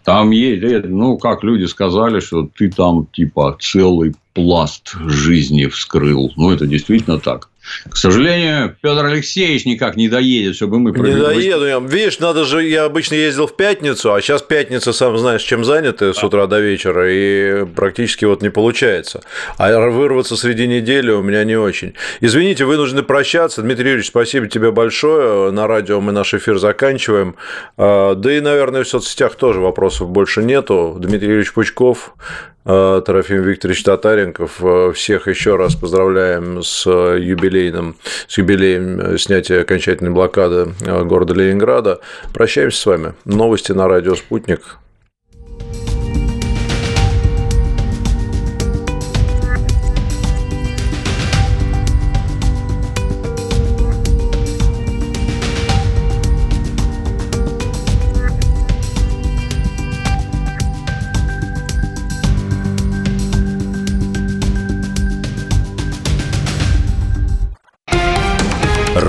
[0.03, 6.31] Там есть, ну, как люди сказали, что ты там типа целый пласт жизни вскрыл.
[6.35, 7.49] Ну, это действительно так.
[7.89, 10.91] К сожалению, Петр Алексеевич никак не доедет, чтобы мы.
[10.91, 11.65] Не доеду.
[11.65, 12.63] Я, видишь, надо же...
[12.63, 16.59] Я обычно ездил в пятницу, а сейчас пятница, сам знаешь, чем заняты с утра до
[16.59, 19.21] вечера, и практически вот не получается.
[19.57, 21.93] А вырваться среди недели у меня не очень.
[22.19, 23.61] Извините, вынуждены прощаться.
[23.61, 25.51] Дмитрий Юрьевич, спасибо тебе большое.
[25.51, 27.35] На радио мы наш эфир заканчиваем.
[27.77, 30.97] А, да и, наверное, в соцсетях тоже вопросов больше нету.
[30.99, 32.15] Дмитрий Юрьевич Пучков,
[32.63, 34.63] Трофим Викторович Татаренков.
[34.63, 37.97] Э, всех еще раз поздравляем с юбилейным,
[38.27, 41.99] с юбилеем снятия окончательной блокады э, города Ленинграда.
[42.33, 43.13] Прощаемся с вами.
[43.25, 44.77] Новости на радио «Спутник».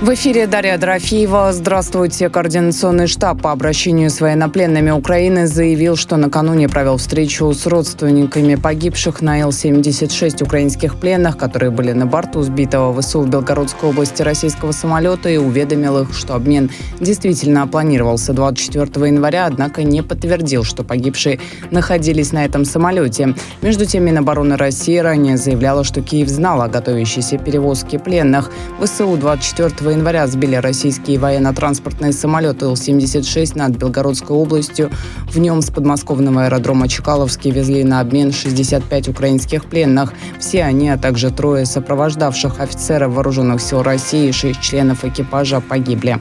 [0.00, 1.52] В эфире Дарья Дорофеева.
[1.52, 2.30] Здравствуйте.
[2.30, 9.20] Координационный штаб по обращению с военнопленными Украины заявил, что накануне провел встречу с родственниками погибших
[9.20, 15.28] на Л-76 украинских пленных, которые были на борту сбитого ВСУ в Белгородской области российского самолета
[15.28, 21.40] и уведомил их, что обмен действительно планировался 24 января, однако не подтвердил, что погибшие
[21.70, 23.34] находились на этом самолете.
[23.60, 28.50] Между тем, Минобороны России ранее заявляла, что Киев знал о готовящейся перевозке пленных.
[28.80, 34.90] ВСУ 24 января сбили российские военно-транспортные самолеты Ил-76 над Белгородской областью.
[35.26, 40.12] В нем с подмосковного аэродрома Чкаловский везли на обмен 65 украинских пленных.
[40.38, 46.18] Все они, а также трое сопровождавших офицеров вооруженных сил России и шесть членов экипажа погибли.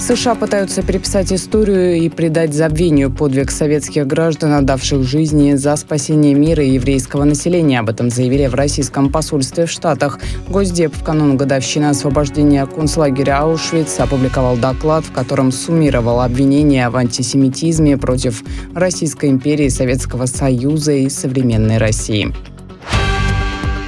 [0.00, 6.64] США пытаются переписать историю и придать забвению подвиг советских граждан, отдавших жизни за спасение мира
[6.64, 7.80] и еврейского населения.
[7.80, 10.18] Об этом заявили в российском посольстве в Штатах.
[10.48, 17.98] Госдеп в канун годовщины освобождения концлагеря Аушвиц опубликовал доклад, в котором суммировал обвинения в антисемитизме
[17.98, 18.42] против
[18.74, 22.32] Российской империи, Советского Союза и современной России.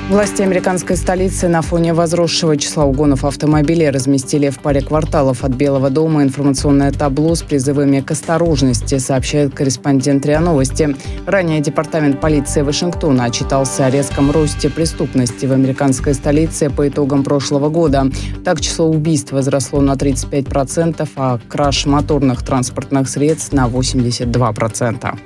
[0.09, 5.91] Власти американской столицы на фоне возросшего числа угонов автомобилей разместили в паре кварталов от Белого
[5.91, 10.97] дома информационное табло с призывами к осторожности, сообщает корреспондент РИА Новости.
[11.25, 17.71] Ранее департамент полиции Вашингтона отчитался о резком росте преступности в американской столице по итогам прошлого
[17.71, 18.11] года.
[18.45, 25.19] Так, число убийств возросло на 35%, а краж моторных транспортных средств на 82%.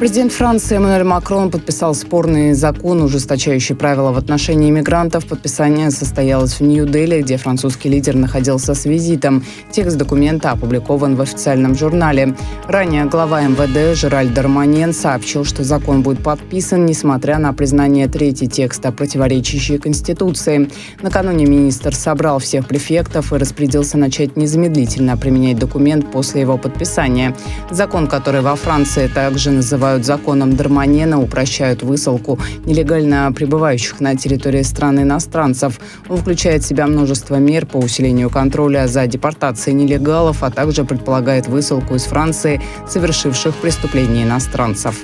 [0.00, 5.26] Президент Франции Эммануэль Макрон подписал спорный закон, ужесточающий правила в отношении мигрантов.
[5.26, 9.44] Подписание состоялось в Нью-Дели, где французский лидер находился с визитом.
[9.70, 12.34] Текст документа опубликован в официальном журнале.
[12.66, 18.92] Ранее глава МВД Жераль Дарманен сообщил, что закон будет подписан, несмотря на признание трети текста,
[18.92, 20.70] противоречащей Конституции.
[21.02, 27.36] Накануне министр собрал всех префектов и распорядился начать незамедлительно применять документ после его подписания.
[27.70, 34.62] Закон, который во Франции также называют называют законом Дарманена, упрощают высылку нелегально пребывающих на территории
[34.62, 35.80] страны иностранцев.
[36.08, 41.48] Он включает в себя множество мер по усилению контроля за депортацией нелегалов, а также предполагает
[41.48, 44.94] высылку из Франции совершивших преступления иностранцев.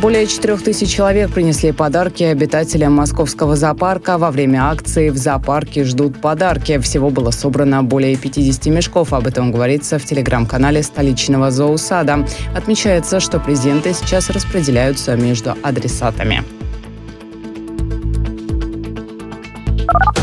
[0.00, 4.16] Более 4 тысяч человек принесли подарки обитателям московского зоопарка.
[4.16, 6.78] Во время акции в зоопарке ждут подарки.
[6.78, 9.12] Всего было собрано более 50 мешков.
[9.12, 12.24] Об этом говорится в телеграм-канале столичного зоосада.
[12.54, 16.44] Отмечается, что презенты сейчас распределяются между адресатами.